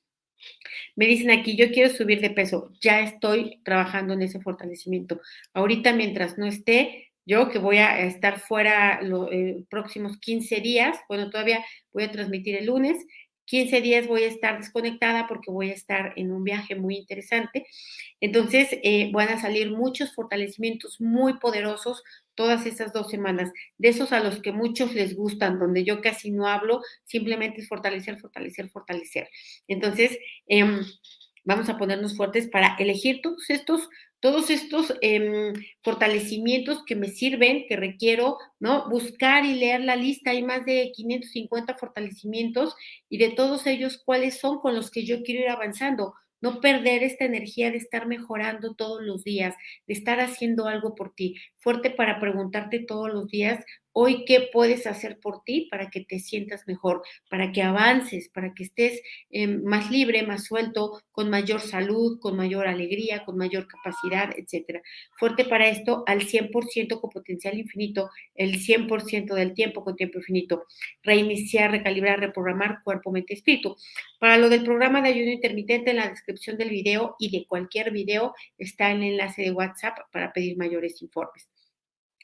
Me 0.97 1.07
dicen 1.07 1.31
aquí, 1.31 1.57
yo 1.57 1.71
quiero 1.71 1.91
subir 1.91 2.21
de 2.21 2.31
peso, 2.31 2.73
ya 2.81 3.01
estoy 3.01 3.61
trabajando 3.64 4.14
en 4.14 4.23
ese 4.23 4.41
fortalecimiento. 4.41 5.21
Ahorita, 5.53 5.93
mientras 5.93 6.38
no 6.38 6.47
esté, 6.47 7.09
yo 7.27 7.51
que 7.51 7.59
voy 7.59 7.79
a 7.79 8.01
estar 8.01 8.41
fuera 8.41 9.03
los 9.03 9.31
eh, 9.33 9.64
próximos 9.69 10.19
15 10.19 10.61
días, 10.61 10.97
bueno, 11.09 11.29
todavía 11.31 11.64
voy 11.93 12.05
a 12.05 12.11
transmitir 12.11 12.57
el 12.57 12.67
lunes, 12.67 13.05
15 13.48 13.80
días 13.80 14.06
voy 14.06 14.24
a 14.24 14.28
estar 14.28 14.58
desconectada 14.58 15.26
porque 15.26 15.50
voy 15.50 15.70
a 15.70 15.74
estar 15.74 16.12
en 16.16 16.32
un 16.32 16.44
viaje 16.44 16.74
muy 16.74 16.96
interesante. 16.96 17.66
Entonces, 18.20 18.68
eh, 18.82 19.11
van 19.12 19.30
a 19.30 19.40
salir 19.40 19.70
muchos 19.70 20.14
fortalecimientos 20.14 21.00
muy 21.00 21.38
poderosos 21.38 22.02
todas 22.34 22.66
esas 22.66 22.92
dos 22.92 23.11
semanas, 23.11 23.50
de 23.78 23.88
esos 23.88 24.12
a 24.12 24.20
los 24.20 24.40
que 24.40 24.52
muchos 24.52 24.94
les 24.94 25.16
gustan, 25.16 25.58
donde 25.58 25.82
yo 25.82 26.00
casi 26.02 26.30
no 26.30 26.46
hablo, 26.46 26.82
simplemente 27.04 27.62
es 27.62 27.68
fortalecer, 27.68 28.18
fortalecer, 28.20 28.68
fortalecer. 28.68 29.28
Entonces, 29.66 30.18
em, 30.46 30.84
vamos 31.44 31.68
a 31.70 31.78
ponernos 31.78 32.16
fuertes 32.16 32.46
para 32.48 32.76
elegir 32.78 33.22
todos 33.22 33.48
estos 33.48 33.88
todos 34.20 34.50
estos 34.50 34.94
em, 35.00 35.52
fortalecimientos 35.83 36.85
que 36.85 36.96
me 36.96 37.09
sirven, 37.09 37.66
que 37.68 37.76
requiero, 37.76 38.38
¿no? 38.59 38.88
Buscar 38.88 39.44
y 39.44 39.54
leer 39.54 39.83
la 39.83 39.96
lista, 39.96 40.31
hay 40.31 40.42
más 40.42 40.64
de 40.66 40.90
550 40.94 41.76
fortalecimientos 41.76 42.74
y 43.09 43.18
de 43.18 43.31
todos 43.31 43.66
ellos, 43.66 44.02
¿cuáles 44.04 44.38
son 44.38 44.59
con 44.59 44.74
los 44.74 44.90
que 44.90 45.04
yo 45.04 45.22
quiero 45.22 45.42
ir 45.42 45.48
avanzando? 45.48 46.14
No 46.40 46.61
perder 46.61 47.02
esta 47.02 47.24
energía 47.24 47.70
de 47.70 47.78
estar 47.78 48.07
mejorando 48.07 48.74
todos 48.74 49.02
los 49.02 49.24
días, 49.24 49.54
de 49.87 49.94
estar 49.94 50.20
haciendo 50.20 50.68
algo 50.68 50.94
por 50.94 51.14
ti. 51.14 51.37
Fuerte 51.59 51.90
para 51.90 52.21
preguntarte 52.21 52.79
todos 52.81 53.12
los 53.12 53.29
días, 53.29 53.64
Hoy, 54.01 54.25
¿qué 54.27 54.49
puedes 54.53 54.87
hacer 54.87 55.18
por 55.18 55.42
ti 55.42 55.66
para 55.73 55.90
que 55.90 56.05
te 56.05 56.21
sientas 56.21 56.68
mejor, 56.68 57.03
para 57.29 57.51
que 57.51 57.62
avances, 57.62 58.29
para 58.29 58.55
que 58.55 58.62
estés 58.62 59.03
em, 59.29 59.64
más 59.64 59.90
libre, 59.90 60.23
más 60.23 60.44
suelto, 60.44 61.03
con 61.11 61.31
mayor 61.31 61.61
salud, 61.61 62.21
con 62.21 62.37
mayor 62.37 62.68
alegría, 62.68 63.25
con 63.25 63.37
mayor 63.37 63.66
capacidad, 63.66 64.31
etcétera? 64.38 64.83
Fuerte 65.18 65.44
para 65.44 65.68
esto 65.68 66.05
al 66.07 66.21
100% 66.21 67.01
con 67.01 67.11
potencial 67.11 67.59
infinito, 67.59 68.09
el 68.37 68.61
100% 68.61 69.35
del 69.35 69.53
tiempo 69.53 69.83
con 69.83 69.97
tiempo 69.97 70.18
infinito. 70.18 70.66
Reiniciar, 71.03 71.73
recalibrar, 71.73 72.21
reprogramar 72.21 72.85
cuerpo, 72.85 73.11
mente, 73.11 73.35
espíritu. 73.35 73.75
Para 74.21 74.37
lo 74.38 74.49
del 74.49 74.62
programa 74.62 75.03
de 75.03 75.09
ayuno 75.09 75.33
intermitente, 75.33 75.90
en 75.90 75.97
la 75.97 76.09
descripción 76.09 76.57
del 76.57 76.71
video 76.71 77.16
y 77.18 77.37
de 77.37 77.47
cualquier 77.49 77.90
video 77.90 78.33
está 78.59 78.92
el 78.92 79.03
enlace 79.03 79.42
de 79.42 79.51
WhatsApp 79.51 79.99
para 80.12 80.33
pedir 80.33 80.57
mayores 80.57 81.03
informes. 81.03 81.49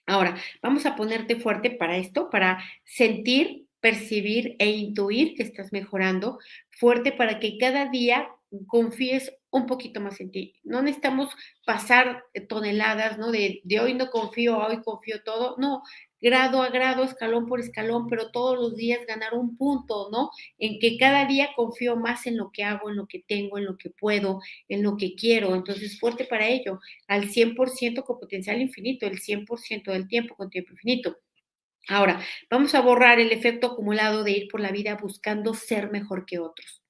Ahora, 0.07 0.37
vamos 0.63 0.85
a 0.87 0.97
ponerte 0.97 1.37
fuerte 1.37 1.71
para 1.71 1.97
esto, 1.97 2.31
para 2.31 2.63
sentir, 2.85 3.67
percibir 3.81 4.57
e 4.59 4.71
intuir 4.71 5.35
que 5.35 5.43
estás 5.43 5.73
mejorando, 5.73 6.39
fuerte 6.71 7.13
para 7.13 7.41
que 7.41 7.57
cada 7.59 7.89
día 7.89 8.29
confíes 8.67 9.33
un 9.51 9.67
poquito 9.67 10.01
más 10.01 10.21
en 10.21 10.31
ti. 10.31 10.55
No 10.63 10.83
necesitamos 10.83 11.31
pasar 11.65 12.25
toneladas, 12.49 13.19
¿no? 13.19 13.31
De, 13.31 13.61
de 13.65 13.81
hoy 13.81 13.95
no 13.95 14.11
confío, 14.11 14.59
hoy 14.59 14.83
confío 14.83 15.23
todo. 15.23 15.57
No, 15.59 15.83
grado 16.25 16.63
a 16.63 16.71
grado, 16.71 17.05
escalón 17.05 17.47
por 17.47 17.61
escalón, 17.61 18.09
pero 18.09 18.31
todos 18.31 18.59
los 18.59 18.77
días 18.77 19.01
ganar 19.07 19.35
un 19.35 19.59
punto, 19.59 20.09
¿no? 20.11 20.31
En 20.59 20.79
que 20.79 20.97
cada 20.97 21.27
día 21.27 21.51
confío 21.55 21.97
más 21.97 22.27
en 22.27 22.39
lo 22.39 22.51
que 22.51 22.65
hago, 22.65 22.89
en 22.89 22.97
lo 22.97 23.07
que 23.07 23.23
tengo, 23.29 23.59
en 23.59 23.67
lo 23.67 23.77
que 23.77 23.91
puedo, 23.91 24.41
en 24.69 24.83
lo 24.83 24.97
que 24.97 25.15
quiero. 25.15 25.55
Entonces, 25.55 26.01
fuerte 26.01 26.25
para 26.25 26.49
ello, 26.49 26.81
al 27.09 27.29
100% 27.29 28.05
con 28.05 28.19
potencial 28.19 28.59
infinito, 28.63 29.07
el 29.07 29.21
100% 29.21 29.93
del 29.93 30.09
tiempo 30.09 30.35
con 30.35 30.49
tiempo 30.49 30.73
infinito. 30.73 31.19
Ahora, 31.89 32.23
vamos 32.51 32.75
a 32.75 32.81
borrar 32.81 33.21
el 33.21 33.31
efecto 33.31 33.67
acumulado 33.67 34.25
de 34.25 34.31
ir 34.31 34.49
por 34.49 34.61
la 34.61 34.73
vida 34.73 34.97
buscando 34.97 35.53
ser 35.53 35.91
mejor 35.91 36.25
que 36.25 36.39
otros, 36.39 36.83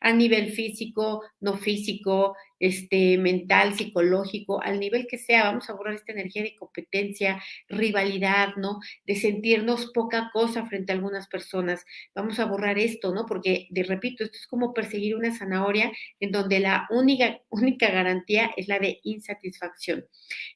A 0.00 0.12
nivel 0.12 0.52
físico, 0.52 1.22
no 1.40 1.56
físico, 1.56 2.34
este, 2.62 3.18
mental, 3.18 3.74
psicológico, 3.74 4.62
al 4.62 4.78
nivel 4.78 5.08
que 5.08 5.18
sea, 5.18 5.42
vamos 5.42 5.68
a 5.68 5.72
borrar 5.72 5.94
esta 5.94 6.12
energía 6.12 6.44
de 6.44 6.54
competencia, 6.54 7.42
rivalidad, 7.68 8.54
¿no? 8.56 8.78
De 9.04 9.16
sentirnos 9.16 9.90
poca 9.92 10.30
cosa 10.32 10.64
frente 10.66 10.92
a 10.92 10.94
algunas 10.94 11.26
personas. 11.26 11.84
Vamos 12.14 12.38
a 12.38 12.44
borrar 12.44 12.78
esto, 12.78 13.12
¿no? 13.12 13.26
Porque, 13.26 13.66
de 13.70 13.82
repito, 13.82 14.22
esto 14.22 14.36
es 14.36 14.46
como 14.46 14.72
perseguir 14.74 15.16
una 15.16 15.36
zanahoria 15.36 15.90
en 16.20 16.30
donde 16.30 16.60
la 16.60 16.86
única, 16.90 17.40
única 17.50 17.90
garantía 17.90 18.52
es 18.56 18.68
la 18.68 18.78
de 18.78 19.00
insatisfacción. 19.02 20.04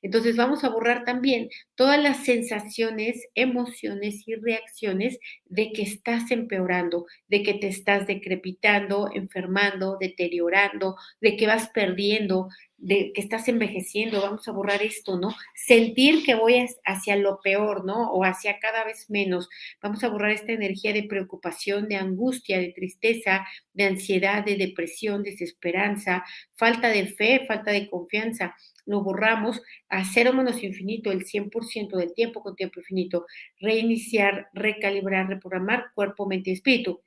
Entonces, 0.01 0.37
vamos 0.37 0.63
a 0.63 0.69
borrar 0.69 1.05
también 1.05 1.49
todas 1.75 2.01
las 2.01 2.25
sensaciones, 2.25 3.27
emociones 3.35 4.23
y 4.29 4.37
reacciones 4.37 5.19
de 5.47 5.73
que 5.73 5.83
estás 5.83 6.31
empeorando, 6.31 7.07
de 7.27 7.43
que 7.43 7.55
te 7.55 7.67
estás 7.67 8.07
decrepitando, 8.07 8.96
enfermando, 9.13 9.97
deteriorando, 10.01 10.97
de 11.21 11.37
que 11.37 11.47
vas 11.47 11.69
perdiendo 11.69 12.49
de 12.79 13.13
que 13.15 13.23
estás 13.23 13.49
envejeciendo, 13.49 14.21
vamos 14.21 14.47
a 14.49 14.53
borrar 14.53 14.83
esto, 14.83 15.19
¿no? 15.19 15.35
Sentir 15.55 16.25
que 16.25 16.35
voy 16.35 16.67
hacia 16.85 17.17
lo 17.17 17.41
peor, 17.41 17.85
¿no? 17.85 18.11
O 18.13 18.25
hacia 18.25 18.59
cada 18.59 18.85
vez 18.85 19.09
menos. 19.09 19.49
Vamos 19.83 20.05
a 20.05 20.09
borrar 20.09 20.33
esta 20.33 20.53
energía 20.53 20.93
de 20.93 21.05
preocupación, 21.05 21.89
de 21.89 21.97
angustia, 21.97 22.59
de 22.59 22.73
tristeza, 22.73 23.47
de 23.73 23.85
ansiedad, 23.85 24.45
de 24.45 24.57
depresión, 24.57 25.23
desesperanza, 25.23 26.25
falta 26.55 26.89
de 26.89 27.07
fe, 27.07 27.45
falta 27.47 27.73
de 27.73 27.89
confianza. 27.89 28.55
Lo 28.85 29.03
borramos 29.03 29.63
a 29.89 30.05
cero 30.05 30.33
menos 30.33 30.63
infinito, 30.63 31.11
el 31.11 31.25
100% 31.25 31.97
del 31.97 32.15
tiempo 32.15 32.43
con 32.43 32.57
tiempo 32.57 32.81
infinito. 32.81 33.27
Reiniciar, 33.59 34.51
recalibrar, 34.53 35.29
reprogramar 35.29 35.87
cuerpo, 35.95 36.27
mente 36.27 36.51
y 36.51 36.55
espíritu. 36.55 37.01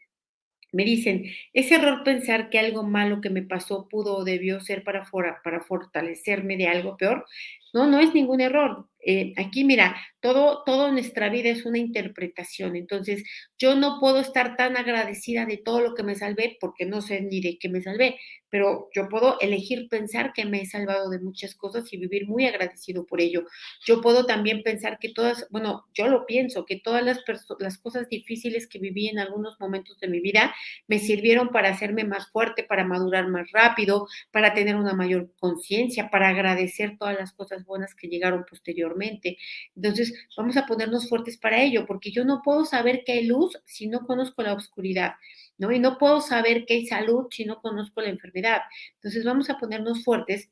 Me 0.71 0.85
dicen, 0.85 1.25
es 1.53 1.71
error 1.71 2.03
pensar 2.03 2.49
que 2.49 2.59
algo 2.59 2.83
malo 2.83 3.21
que 3.21 3.29
me 3.29 3.41
pasó 3.41 3.87
pudo 3.89 4.17
o 4.17 4.23
debió 4.23 4.59
ser 4.61 4.83
para, 4.83 5.09
para 5.43 5.61
fortalecerme 5.61 6.57
de 6.57 6.67
algo 6.67 6.97
peor. 6.97 7.25
No, 7.73 7.87
no 7.87 7.99
es 7.99 8.13
ningún 8.13 8.41
error. 8.41 8.87
Eh, 9.05 9.33
aquí, 9.37 9.63
mira, 9.63 9.95
todo, 10.21 10.63
todo 10.65 10.91
nuestra 10.91 11.29
vida 11.29 11.49
es 11.49 11.65
una 11.65 11.77
interpretación. 11.77 12.75
Entonces, 12.75 13.23
yo 13.57 13.75
no 13.75 13.99
puedo 13.99 14.19
estar 14.19 14.55
tan 14.55 14.77
agradecida 14.77 15.45
de 15.45 15.57
todo 15.57 15.81
lo 15.81 15.95
que 15.95 16.03
me 16.03 16.15
salvé 16.15 16.57
porque 16.59 16.85
no 16.85 17.01
sé 17.01 17.21
ni 17.21 17.41
de 17.41 17.57
qué 17.59 17.69
me 17.69 17.81
salvé, 17.81 18.17
pero 18.49 18.89
yo 18.93 19.07
puedo 19.09 19.39
elegir 19.39 19.87
pensar 19.89 20.33
que 20.33 20.45
me 20.45 20.61
he 20.61 20.65
salvado 20.65 21.09
de 21.09 21.19
muchas 21.19 21.55
cosas 21.55 21.91
y 21.93 21.97
vivir 21.97 22.27
muy 22.27 22.45
agradecido 22.45 23.05
por 23.05 23.21
ello. 23.21 23.43
Yo 23.85 24.01
puedo 24.01 24.25
también 24.25 24.63
pensar 24.63 24.97
que 24.99 25.09
todas, 25.09 25.47
bueno, 25.51 25.85
yo 25.93 26.07
lo 26.07 26.25
pienso, 26.25 26.65
que 26.65 26.79
todas 26.79 27.03
las, 27.03 27.19
las 27.59 27.77
cosas 27.77 28.09
difíciles 28.09 28.67
que 28.67 28.79
viví 28.79 29.07
en 29.07 29.19
algunos 29.19 29.59
momentos 29.59 29.99
de 29.99 30.07
mi 30.07 30.19
vida 30.19 30.53
me 30.87 30.99
sirvieron 30.99 31.49
para 31.49 31.69
hacerme 31.69 32.03
más 32.03 32.29
fuerte, 32.31 32.63
para 32.63 32.83
madurar 32.85 33.27
más 33.27 33.51
rápido, 33.51 34.07
para 34.31 34.53
tener 34.53 34.75
una 34.75 34.93
mayor 34.93 35.31
conciencia, 35.39 36.09
para 36.09 36.29
agradecer 36.29 36.97
todas 36.97 37.17
las 37.17 37.33
cosas 37.33 37.65
buenas 37.65 37.95
que 37.95 38.07
llegaron 38.07 38.45
posteriormente. 38.49 39.37
Entonces, 39.75 40.08
vamos 40.37 40.57
a 40.57 40.65
ponernos 40.65 41.09
fuertes 41.09 41.37
para 41.37 41.61
ello, 41.61 41.85
porque 41.85 42.11
yo 42.11 42.25
no 42.25 42.41
puedo 42.43 42.65
saber 42.65 43.03
que 43.05 43.13
hay 43.13 43.25
luz 43.25 43.57
si 43.65 43.87
no 43.87 44.05
conozco 44.05 44.41
la 44.43 44.53
oscuridad. 44.53 45.13
¿no? 45.57 45.71
Y 45.71 45.79
no 45.79 45.97
puedo 45.97 46.21
saber 46.21 46.65
que 46.65 46.75
hay 46.75 46.87
salud 46.87 47.27
si 47.29 47.45
no 47.45 47.61
conozco 47.61 48.01
la 48.01 48.09
enfermedad. 48.09 48.61
Entonces 48.95 49.23
vamos 49.23 49.49
a 49.49 49.59
ponernos 49.59 50.03
fuertes 50.03 50.49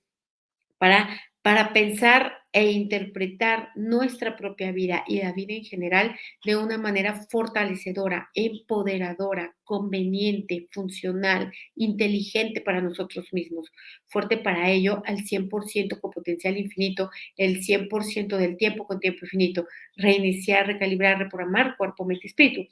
para, 0.77 1.09
para 1.41 1.73
pensar 1.73 2.33
e 2.51 2.71
interpretar 2.71 3.69
nuestra 3.75 4.35
propia 4.35 4.71
vida 4.71 5.03
y 5.07 5.19
la 5.21 5.33
vida 5.33 5.53
en 5.53 5.63
general 5.63 6.15
de 6.43 6.55
una 6.55 6.77
manera 6.77 7.25
fortalecedora, 7.29 8.29
empoderadora, 8.33 9.55
conveniente, 9.63 10.67
funcional, 10.71 11.51
inteligente 11.75 12.61
para 12.61 12.81
nosotros 12.81 13.31
mismos. 13.33 13.69
Fuerte 14.07 14.37
para 14.37 14.71
ello 14.71 15.03
al 15.05 15.17
100% 15.17 15.99
con 15.99 16.11
potencial 16.11 16.57
infinito, 16.57 17.11
el 17.35 17.61
100% 17.61 18.37
del 18.37 18.55
tiempo 18.55 18.87
con 18.87 18.99
tiempo 18.99 19.25
infinito. 19.25 19.67
Reiniciar, 19.97 20.67
recalibrar, 20.67 21.19
reprogramar 21.19 21.75
cuerpo, 21.77 22.05
mente, 22.05 22.27
espíritu. 22.27 22.65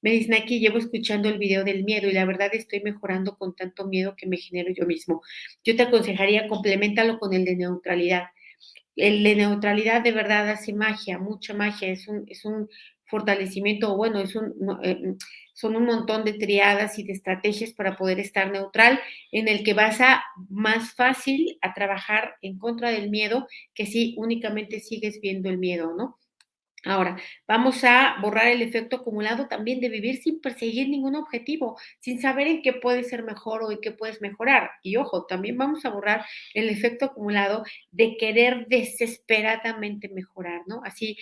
Me 0.00 0.12
dicen 0.12 0.34
aquí, 0.34 0.58
llevo 0.58 0.78
escuchando 0.78 1.28
el 1.28 1.38
video 1.38 1.64
del 1.64 1.84
miedo 1.84 2.08
y 2.08 2.12
la 2.12 2.24
verdad 2.24 2.48
estoy 2.54 2.80
mejorando 2.80 3.36
con 3.36 3.54
tanto 3.54 3.86
miedo 3.86 4.14
que 4.16 4.26
me 4.26 4.38
genero 4.38 4.72
yo 4.74 4.86
mismo. 4.86 5.22
Yo 5.64 5.76
te 5.76 5.82
aconsejaría 5.82 6.48
complementalo 6.48 7.18
con 7.18 7.34
el 7.34 7.44
de 7.44 7.56
neutralidad 7.56 8.28
el 8.98 9.22
de 9.24 9.36
neutralidad 9.36 10.02
de 10.02 10.12
verdad 10.12 10.48
hace 10.50 10.72
magia, 10.74 11.18
mucha 11.18 11.54
magia, 11.54 11.88
es 11.88 12.08
un, 12.08 12.24
es 12.28 12.44
un 12.44 12.68
fortalecimiento, 13.06 13.96
bueno, 13.96 14.20
es 14.20 14.36
un, 14.36 14.52
eh, 14.82 15.14
son 15.54 15.76
un 15.76 15.86
montón 15.86 16.24
de 16.24 16.34
triadas 16.34 16.98
y 16.98 17.04
de 17.04 17.12
estrategias 17.14 17.72
para 17.72 17.96
poder 17.96 18.20
estar 18.20 18.50
neutral, 18.52 19.00
en 19.32 19.48
el 19.48 19.64
que 19.64 19.74
vas 19.74 20.00
a 20.00 20.22
más 20.50 20.94
fácil 20.94 21.58
a 21.62 21.74
trabajar 21.74 22.34
en 22.42 22.58
contra 22.58 22.90
del 22.90 23.10
miedo 23.10 23.46
que 23.74 23.86
si 23.86 24.14
únicamente 24.18 24.80
sigues 24.80 25.20
viendo 25.20 25.48
el 25.48 25.58
miedo, 25.58 25.94
¿no? 25.96 26.18
Ahora, 26.84 27.16
vamos 27.48 27.82
a 27.82 28.16
borrar 28.22 28.46
el 28.48 28.62
efecto 28.62 28.96
acumulado 28.96 29.48
también 29.48 29.80
de 29.80 29.88
vivir 29.88 30.22
sin 30.22 30.40
perseguir 30.40 30.88
ningún 30.88 31.16
objetivo, 31.16 31.76
sin 31.98 32.20
saber 32.20 32.46
en 32.46 32.62
qué 32.62 32.72
puedes 32.72 33.08
ser 33.08 33.24
mejor 33.24 33.62
o 33.64 33.72
en 33.72 33.80
qué 33.80 33.90
puedes 33.90 34.20
mejorar. 34.22 34.70
Y 34.82 34.96
ojo, 34.96 35.26
también 35.26 35.58
vamos 35.58 35.84
a 35.84 35.90
borrar 35.90 36.24
el 36.54 36.68
efecto 36.70 37.06
acumulado 37.06 37.64
de 37.90 38.16
querer 38.16 38.66
desesperadamente 38.68 40.08
mejorar, 40.08 40.62
¿no? 40.68 40.80
Así, 40.84 41.16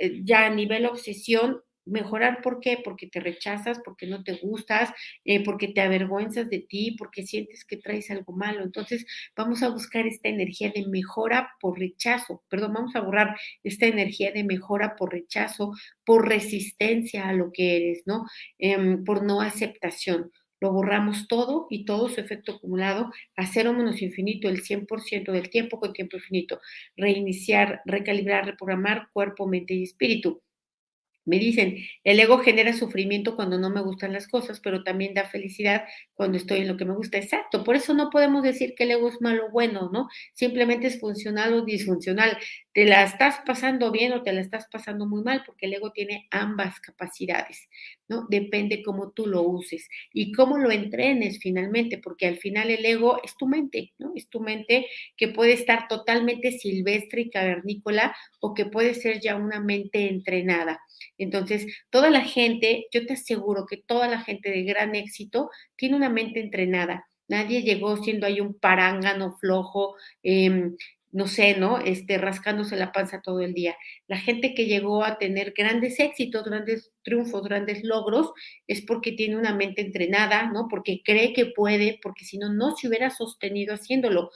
eh, 0.00 0.20
ya 0.24 0.46
a 0.46 0.50
nivel 0.50 0.86
obsesión, 0.86 1.62
Mejorar, 1.86 2.42
¿por 2.42 2.60
qué? 2.60 2.78
Porque 2.84 3.06
te 3.06 3.20
rechazas, 3.20 3.80
porque 3.84 4.06
no 4.06 4.24
te 4.24 4.34
gustas, 4.34 4.90
eh, 5.24 5.42
porque 5.44 5.68
te 5.68 5.80
avergüenzas 5.80 6.50
de 6.50 6.58
ti, 6.60 6.96
porque 6.98 7.24
sientes 7.26 7.64
que 7.64 7.76
traes 7.76 8.10
algo 8.10 8.32
malo. 8.32 8.62
Entonces, 8.64 9.06
vamos 9.36 9.62
a 9.62 9.68
buscar 9.70 10.06
esta 10.06 10.28
energía 10.28 10.72
de 10.74 10.86
mejora 10.86 11.50
por 11.60 11.78
rechazo, 11.78 12.42
perdón, 12.48 12.72
vamos 12.74 12.96
a 12.96 13.00
borrar 13.00 13.36
esta 13.62 13.86
energía 13.86 14.32
de 14.32 14.44
mejora 14.44 14.96
por 14.96 15.12
rechazo, 15.12 15.72
por 16.04 16.28
resistencia 16.28 17.28
a 17.28 17.32
lo 17.32 17.52
que 17.52 17.76
eres, 17.76 18.02
¿no? 18.06 18.24
Em, 18.58 19.04
por 19.04 19.24
no 19.24 19.40
aceptación. 19.40 20.30
Lo 20.60 20.72
borramos 20.72 21.28
todo 21.28 21.66
y 21.70 21.84
todo 21.84 22.08
su 22.08 22.20
efecto 22.20 22.52
acumulado 22.56 23.10
a 23.36 23.46
cero 23.46 23.72
menos 23.74 24.00
infinito, 24.02 24.48
el 24.48 24.62
100% 24.62 25.32
del 25.32 25.50
tiempo 25.50 25.78
con 25.78 25.92
tiempo 25.92 26.16
infinito. 26.16 26.60
Reiniciar, 26.96 27.82
recalibrar, 27.84 28.46
reprogramar 28.46 29.08
cuerpo, 29.12 29.46
mente 29.46 29.74
y 29.74 29.82
espíritu. 29.82 30.42
Me 31.26 31.38
dicen, 31.38 31.76
el 32.04 32.20
ego 32.20 32.38
genera 32.38 32.72
sufrimiento 32.72 33.36
cuando 33.36 33.58
no 33.58 33.68
me 33.68 33.82
gustan 33.82 34.12
las 34.12 34.28
cosas, 34.28 34.60
pero 34.60 34.84
también 34.84 35.12
da 35.12 35.24
felicidad 35.24 35.84
cuando 36.14 36.38
estoy 36.38 36.60
en 36.60 36.68
lo 36.68 36.76
que 36.76 36.84
me 36.84 36.94
gusta. 36.94 37.18
Exacto, 37.18 37.64
por 37.64 37.76
eso 37.76 37.94
no 37.94 38.10
podemos 38.10 38.42
decir 38.44 38.74
que 38.76 38.84
el 38.84 38.92
ego 38.92 39.08
es 39.08 39.20
malo 39.20 39.46
o 39.46 39.50
bueno, 39.50 39.90
¿no? 39.92 40.08
Simplemente 40.34 40.86
es 40.86 41.00
funcional 41.00 41.52
o 41.54 41.62
disfuncional. 41.64 42.38
Te 42.72 42.84
la 42.84 43.02
estás 43.04 43.40
pasando 43.44 43.90
bien 43.90 44.12
o 44.12 44.22
te 44.22 44.32
la 44.32 44.40
estás 44.40 44.66
pasando 44.70 45.06
muy 45.06 45.22
mal, 45.22 45.42
porque 45.44 45.66
el 45.66 45.74
ego 45.74 45.90
tiene 45.92 46.26
ambas 46.30 46.80
capacidades, 46.80 47.68
¿no? 48.08 48.26
Depende 48.30 48.82
cómo 48.82 49.10
tú 49.12 49.26
lo 49.26 49.42
uses 49.42 49.88
y 50.12 50.32
cómo 50.32 50.58
lo 50.58 50.70
entrenes 50.70 51.38
finalmente, 51.40 51.98
porque 51.98 52.26
al 52.26 52.36
final 52.38 52.70
el 52.70 52.84
ego 52.84 53.20
es 53.24 53.36
tu 53.36 53.46
mente, 53.46 53.92
¿no? 53.98 54.12
Es 54.14 54.28
tu 54.28 54.40
mente 54.40 54.86
que 55.16 55.28
puede 55.28 55.52
estar 55.54 55.88
totalmente 55.88 56.52
silvestre 56.52 57.22
y 57.22 57.30
cavernícola 57.30 58.14
o 58.40 58.54
que 58.54 58.66
puede 58.66 58.94
ser 58.94 59.20
ya 59.20 59.36
una 59.36 59.60
mente 59.60 60.08
entrenada. 60.08 60.80
Entonces, 61.18 61.66
toda 61.90 62.10
la 62.10 62.22
gente, 62.22 62.86
yo 62.92 63.06
te 63.06 63.14
aseguro 63.14 63.66
que 63.66 63.76
toda 63.76 64.08
la 64.08 64.20
gente 64.20 64.50
de 64.50 64.64
gran 64.64 64.94
éxito 64.94 65.50
tiene 65.76 65.96
una 65.96 66.10
mente 66.10 66.40
entrenada. 66.40 67.06
Nadie 67.28 67.62
llegó 67.62 67.96
siendo 67.96 68.26
ahí 68.26 68.40
un 68.40 68.54
parángano 68.54 69.36
flojo, 69.38 69.96
eh, 70.22 70.70
no 71.16 71.26
sé, 71.28 71.56
¿no? 71.56 71.78
Este, 71.78 72.18
rascándose 72.18 72.76
la 72.76 72.92
panza 72.92 73.22
todo 73.22 73.40
el 73.40 73.54
día. 73.54 73.74
La 74.06 74.18
gente 74.18 74.52
que 74.52 74.66
llegó 74.66 75.02
a 75.02 75.16
tener 75.18 75.54
grandes 75.56 75.98
éxitos, 75.98 76.44
grandes 76.44 76.92
triunfos, 77.02 77.42
grandes 77.42 77.82
logros, 77.84 78.32
es 78.66 78.82
porque 78.82 79.12
tiene 79.12 79.36
una 79.38 79.54
mente 79.54 79.80
entrenada, 79.80 80.50
¿no? 80.52 80.68
Porque 80.68 81.00
cree 81.02 81.32
que 81.32 81.46
puede, 81.46 81.98
porque 82.02 82.26
si 82.26 82.36
no, 82.36 82.52
no 82.52 82.76
se 82.76 82.88
hubiera 82.88 83.08
sostenido 83.08 83.72
haciéndolo. 83.74 84.30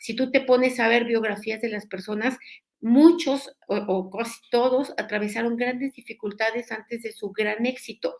Si 0.00 0.14
tú 0.14 0.30
te 0.30 0.40
pones 0.40 0.80
a 0.80 0.88
ver 0.88 1.04
biografías 1.04 1.60
de 1.60 1.68
las 1.68 1.86
personas, 1.86 2.38
muchos 2.82 3.50
o, 3.68 4.10
casi 4.10 4.38
todos 4.50 4.92
atravesaron 4.98 5.56
grandes 5.56 5.94
dificultades 5.94 6.70
antes 6.72 7.02
de 7.02 7.12
su 7.12 7.30
gran 7.30 7.64
éxito. 7.64 8.16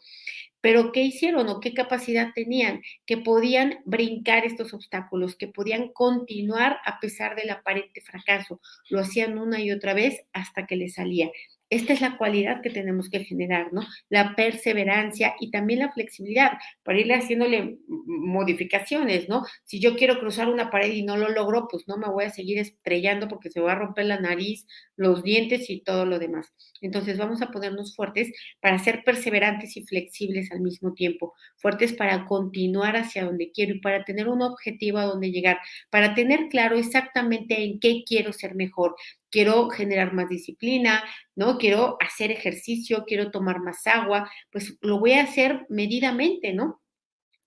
Pero 0.60 0.92
¿qué 0.92 1.02
hicieron 1.02 1.48
o 1.48 1.60
qué 1.60 1.74
capacidad 1.74 2.30
tenían? 2.34 2.80
Que 3.04 3.18
podían 3.18 3.80
brincar 3.84 4.46
estos 4.46 4.72
obstáculos, 4.72 5.36
que 5.36 5.48
podían 5.48 5.92
continuar 5.92 6.78
a 6.86 7.00
pesar 7.00 7.34
del 7.36 7.50
aparente 7.50 8.00
fracaso. 8.00 8.60
Lo 8.88 9.00
hacían 9.00 9.38
una 9.38 9.60
y 9.60 9.72
otra 9.72 9.92
vez 9.92 10.20
hasta 10.32 10.66
que 10.66 10.76
les 10.76 10.94
salía. 10.94 11.30
Esta 11.72 11.94
es 11.94 12.02
la 12.02 12.18
cualidad 12.18 12.60
que 12.60 12.68
tenemos 12.68 13.08
que 13.08 13.24
generar, 13.24 13.72
¿no? 13.72 13.80
La 14.10 14.36
perseverancia 14.36 15.34
y 15.40 15.50
también 15.50 15.78
la 15.78 15.90
flexibilidad 15.90 16.58
para 16.82 17.00
irle 17.00 17.14
haciéndole 17.14 17.78
modificaciones, 17.88 19.26
¿no? 19.30 19.42
Si 19.64 19.80
yo 19.80 19.96
quiero 19.96 20.18
cruzar 20.18 20.50
una 20.50 20.70
pared 20.70 20.92
y 20.92 21.02
no 21.02 21.16
lo 21.16 21.30
logro, 21.30 21.68
pues 21.70 21.88
no 21.88 21.96
me 21.96 22.10
voy 22.10 22.24
a 22.24 22.30
seguir 22.30 22.58
estrellando 22.58 23.26
porque 23.26 23.48
se 23.48 23.62
va 23.62 23.72
a 23.72 23.76
romper 23.76 24.04
la 24.04 24.20
nariz, 24.20 24.66
los 24.96 25.22
dientes 25.22 25.70
y 25.70 25.80
todo 25.80 26.04
lo 26.04 26.18
demás. 26.18 26.52
Entonces 26.82 27.16
vamos 27.16 27.40
a 27.40 27.50
ponernos 27.50 27.96
fuertes 27.96 28.30
para 28.60 28.78
ser 28.78 29.02
perseverantes 29.02 29.74
y 29.78 29.86
flexibles 29.86 30.52
al 30.52 30.60
mismo 30.60 30.92
tiempo, 30.92 31.32
fuertes 31.56 31.94
para 31.94 32.26
continuar 32.26 32.96
hacia 32.98 33.24
donde 33.24 33.50
quiero 33.50 33.76
y 33.76 33.80
para 33.80 34.04
tener 34.04 34.28
un 34.28 34.42
objetivo 34.42 34.98
a 34.98 35.06
donde 35.06 35.30
llegar, 35.30 35.58
para 35.88 36.14
tener 36.14 36.50
claro 36.50 36.76
exactamente 36.76 37.64
en 37.64 37.80
qué 37.80 38.02
quiero 38.06 38.34
ser 38.34 38.56
mejor, 38.56 38.94
quiero 39.32 39.70
generar 39.70 40.12
más 40.12 40.28
disciplina, 40.28 41.02
¿no? 41.34 41.58
Quiero 41.58 41.96
hacer 42.00 42.30
ejercicio, 42.30 43.04
quiero 43.06 43.32
tomar 43.32 43.60
más 43.60 43.86
agua, 43.86 44.30
pues 44.52 44.78
lo 44.82 45.00
voy 45.00 45.14
a 45.14 45.22
hacer 45.22 45.66
medidamente, 45.70 46.52
¿no? 46.52 46.82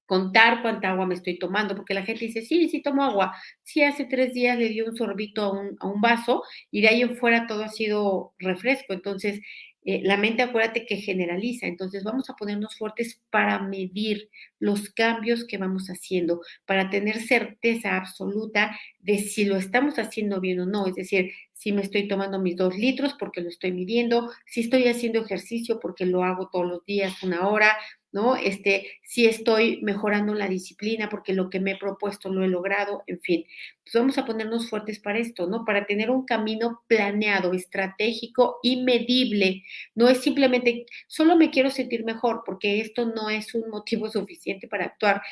Contar 0.07 0.61
cuánta 0.61 0.89
agua 0.91 1.05
me 1.05 1.15
estoy 1.15 1.39
tomando, 1.39 1.75
porque 1.75 1.93
la 1.93 2.03
gente 2.03 2.25
dice, 2.25 2.41
sí, 2.41 2.69
sí 2.69 2.81
tomo 2.81 3.03
agua. 3.03 3.35
Sí, 3.61 3.83
hace 3.83 4.05
tres 4.05 4.33
días 4.33 4.57
le 4.57 4.69
dio 4.69 4.85
un 4.85 4.97
sorbito 4.97 5.43
a 5.43 5.51
un, 5.51 5.77
a 5.79 5.87
un 5.87 6.01
vaso 6.01 6.43
y 6.71 6.81
de 6.81 6.89
ahí 6.89 7.01
en 7.01 7.15
fuera 7.17 7.47
todo 7.47 7.63
ha 7.63 7.69
sido 7.69 8.33
refresco. 8.39 8.93
Entonces, 8.93 9.41
eh, 9.87 10.01
la 10.03 10.17
mente, 10.17 10.41
acuérdate 10.41 10.83
que 10.87 10.97
generaliza, 10.97 11.67
entonces 11.67 12.03
vamos 12.03 12.27
a 12.31 12.35
ponernos 12.35 12.75
fuertes 12.75 13.21
para 13.29 13.59
medir 13.59 14.29
los 14.57 14.89
cambios 14.89 15.45
que 15.45 15.59
vamos 15.59 15.89
haciendo, 15.89 16.41
para 16.65 16.89
tener 16.89 17.21
certeza 17.21 17.95
absoluta 17.95 18.75
de 18.99 19.19
si 19.19 19.45
lo 19.45 19.57
estamos 19.57 19.99
haciendo 19.99 20.41
bien 20.41 20.59
o 20.61 20.65
no, 20.65 20.87
es 20.87 20.95
decir, 20.95 21.31
si 21.65 21.71
me 21.71 21.81
estoy 21.81 22.07
tomando 22.07 22.37
mis 22.37 22.57
dos 22.57 22.77
litros 22.77 23.15
porque 23.17 23.41
lo 23.41 23.49
estoy 23.49 23.71
midiendo, 23.71 24.29
si 24.45 24.61
estoy 24.61 24.87
haciendo 24.87 25.21
ejercicio 25.21 25.79
porque 25.79 26.05
lo 26.05 26.23
hago 26.23 26.47
todos 26.51 26.67
los 26.67 26.85
días 26.85 27.23
una 27.23 27.47
hora, 27.47 27.75
¿no? 28.11 28.35
Este, 28.35 28.99
si 29.01 29.25
estoy 29.25 29.81
mejorando 29.81 30.35
la 30.35 30.47
disciplina 30.47 31.09
porque 31.09 31.33
lo 31.33 31.49
que 31.49 31.59
me 31.59 31.71
he 31.71 31.77
propuesto 31.77 32.31
lo 32.31 32.43
he 32.43 32.47
logrado, 32.49 33.01
en 33.07 33.19
fin. 33.19 33.45
Pues 33.83 33.95
vamos 33.95 34.15
a 34.19 34.27
ponernos 34.27 34.69
fuertes 34.69 34.99
para 34.99 35.17
esto, 35.17 35.47
¿no? 35.47 35.65
Para 35.65 35.87
tener 35.87 36.11
un 36.11 36.23
camino 36.23 36.83
planeado, 36.85 37.51
estratégico 37.53 38.59
y 38.61 38.83
medible. 38.83 39.63
No 39.95 40.07
es 40.07 40.19
simplemente, 40.19 40.85
solo 41.07 41.35
me 41.35 41.49
quiero 41.49 41.71
sentir 41.71 42.05
mejor 42.05 42.43
porque 42.45 42.79
esto 42.79 43.07
no 43.07 43.31
es 43.31 43.55
un 43.55 43.71
motivo 43.71 44.07
suficiente 44.11 44.67
para 44.67 44.85
actuar 44.85 45.23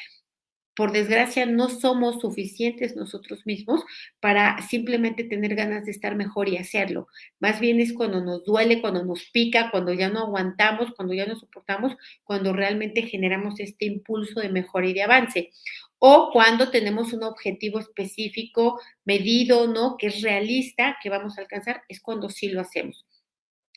por 0.75 0.91
desgracia, 0.91 1.45
no 1.45 1.69
somos 1.69 2.19
suficientes 2.21 2.95
nosotros 2.95 3.45
mismos 3.45 3.83
para 4.19 4.59
simplemente 4.63 5.23
tener 5.23 5.55
ganas 5.55 5.85
de 5.85 5.91
estar 5.91 6.15
mejor 6.15 6.49
y 6.49 6.57
hacerlo. 6.57 7.07
Más 7.39 7.59
bien 7.59 7.79
es 7.79 7.93
cuando 7.93 8.21
nos 8.21 8.43
duele, 8.43 8.81
cuando 8.81 9.05
nos 9.05 9.25
pica, 9.31 9.69
cuando 9.69 9.93
ya 9.93 10.09
no 10.09 10.21
aguantamos, 10.21 10.91
cuando 10.95 11.13
ya 11.13 11.27
no 11.27 11.35
soportamos, 11.37 11.95
cuando 12.23 12.53
realmente 12.53 13.03
generamos 13.03 13.59
este 13.59 13.85
impulso 13.85 14.39
de 14.39 14.49
mejora 14.49 14.87
y 14.87 14.93
de 14.93 15.03
avance. 15.03 15.51
O 15.99 16.31
cuando 16.33 16.69
tenemos 16.71 17.13
un 17.13 17.23
objetivo 17.23 17.79
específico, 17.79 18.81
medido, 19.05 19.67
¿no? 19.67 19.95
Que 19.97 20.07
es 20.07 20.21
realista, 20.21 20.97
que 21.01 21.09
vamos 21.09 21.37
a 21.37 21.41
alcanzar, 21.41 21.83
es 21.87 22.01
cuando 22.01 22.29
sí 22.29 22.49
lo 22.49 22.61
hacemos. 22.61 23.05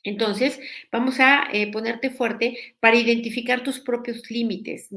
Entonces, 0.03 0.59
vamos 0.91 1.21
a 1.21 1.49
eh, 1.53 1.71
ponerte 1.71 2.11
fuerte 2.11 2.75
para 2.81 2.97
identificar 2.97 3.63
tus 3.63 3.81
propios 3.81 4.31
límites 4.31 4.89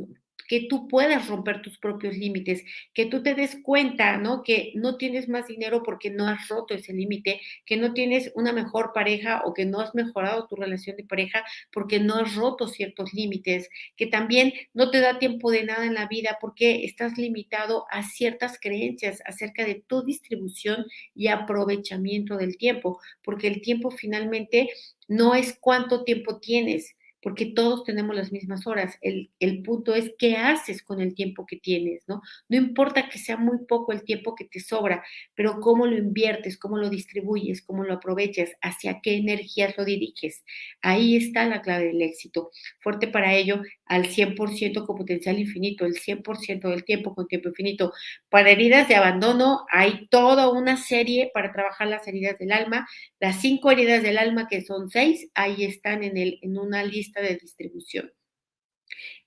que 0.49 0.61
tú 0.67 0.87
puedas 0.87 1.27
romper 1.27 1.61
tus 1.61 1.77
propios 1.77 2.17
límites, 2.17 2.65
que 2.95 3.05
tú 3.05 3.21
te 3.21 3.35
des 3.35 3.57
cuenta, 3.61 4.17
¿no? 4.17 4.41
Que 4.41 4.71
no 4.73 4.97
tienes 4.97 5.29
más 5.29 5.47
dinero 5.47 5.83
porque 5.83 6.09
no 6.09 6.27
has 6.27 6.47
roto 6.47 6.73
ese 6.73 6.91
límite, 6.91 7.39
que 7.67 7.77
no 7.77 7.93
tienes 7.93 8.31
una 8.33 8.51
mejor 8.51 8.91
pareja 8.91 9.43
o 9.45 9.53
que 9.53 9.65
no 9.65 9.79
has 9.79 9.93
mejorado 9.93 10.47
tu 10.47 10.55
relación 10.55 10.97
de 10.97 11.03
pareja 11.03 11.45
porque 11.71 11.99
no 11.99 12.15
has 12.15 12.33
roto 12.35 12.67
ciertos 12.67 13.13
límites, 13.13 13.69
que 13.95 14.07
también 14.07 14.51
no 14.73 14.89
te 14.89 15.01
da 15.01 15.19
tiempo 15.19 15.51
de 15.51 15.65
nada 15.65 15.85
en 15.85 15.93
la 15.93 16.07
vida 16.07 16.39
porque 16.41 16.83
estás 16.83 17.19
limitado 17.19 17.85
a 17.91 18.01
ciertas 18.01 18.57
creencias 18.59 19.21
acerca 19.25 19.63
de 19.63 19.75
tu 19.75 20.03
distribución 20.03 20.87
y 21.13 21.27
aprovechamiento 21.27 22.37
del 22.37 22.57
tiempo, 22.57 22.99
porque 23.23 23.47
el 23.47 23.61
tiempo 23.61 23.91
finalmente 23.91 24.69
no 25.07 25.35
es 25.35 25.55
cuánto 25.61 26.03
tiempo 26.03 26.39
tienes, 26.39 26.95
porque 27.21 27.47
todos 27.47 27.83
tenemos 27.83 28.15
las 28.15 28.31
mismas 28.31 28.65
horas. 28.65 28.97
El, 29.01 29.29
el, 29.39 29.61
punto 29.61 29.93
es 29.93 30.13
qué 30.17 30.37
haces 30.37 30.81
con 30.81 31.01
el 31.01 31.13
tiempo 31.13 31.45
que 31.45 31.57
tienes, 31.57 32.03
¿no? 32.07 32.21
No 32.47 32.57
importa 32.57 33.09
que 33.09 33.19
sea 33.19 33.37
muy 33.37 33.65
poco 33.67 33.91
el 33.91 34.03
tiempo 34.03 34.35
que 34.35 34.45
te 34.45 34.59
sobra, 34.59 35.03
pero 35.35 35.59
cómo 35.59 35.85
lo 35.85 35.97
inviertes, 35.97 36.57
cómo 36.57 36.77
lo 36.77 36.89
distribuyes, 36.89 37.61
cómo 37.61 37.83
lo 37.83 37.95
aprovechas, 37.95 38.51
hacia 38.61 39.01
qué 39.01 39.17
energías 39.17 39.77
lo 39.77 39.85
diriges. 39.85 40.43
Ahí 40.81 41.17
está 41.17 41.45
la 41.45 41.61
clave 41.61 41.87
del 41.87 42.01
éxito. 42.01 42.51
Fuerte 42.79 43.07
para 43.07 43.35
ello, 43.35 43.61
al 43.85 44.05
100% 44.05 44.85
con 44.85 44.95
potencial 44.95 45.39
infinito, 45.39 45.85
el 45.85 45.95
100% 45.95 46.69
del 46.69 46.85
tiempo 46.85 47.13
con 47.13 47.27
tiempo 47.27 47.49
infinito. 47.49 47.91
Para 48.29 48.51
heridas 48.51 48.87
de 48.87 48.95
abandono 48.95 49.65
hay 49.71 50.07
toda 50.07 50.49
una 50.49 50.77
serie 50.77 51.31
para 51.33 51.51
trabajar 51.51 51.87
las 51.87 52.07
heridas 52.07 52.37
del 52.39 52.51
alma. 52.51 52.87
Las 53.19 53.41
cinco 53.41 53.71
heridas 53.71 54.03
del 54.03 54.17
alma, 54.17 54.47
que 54.47 54.61
son 54.61 54.89
seis, 54.89 55.29
ahí 55.33 55.63
están 55.63 56.03
en, 56.03 56.17
el, 56.17 56.39
en 56.41 56.57
una 56.57 56.83
lista 56.83 57.08
de 57.13 57.37
distribución. 57.37 58.11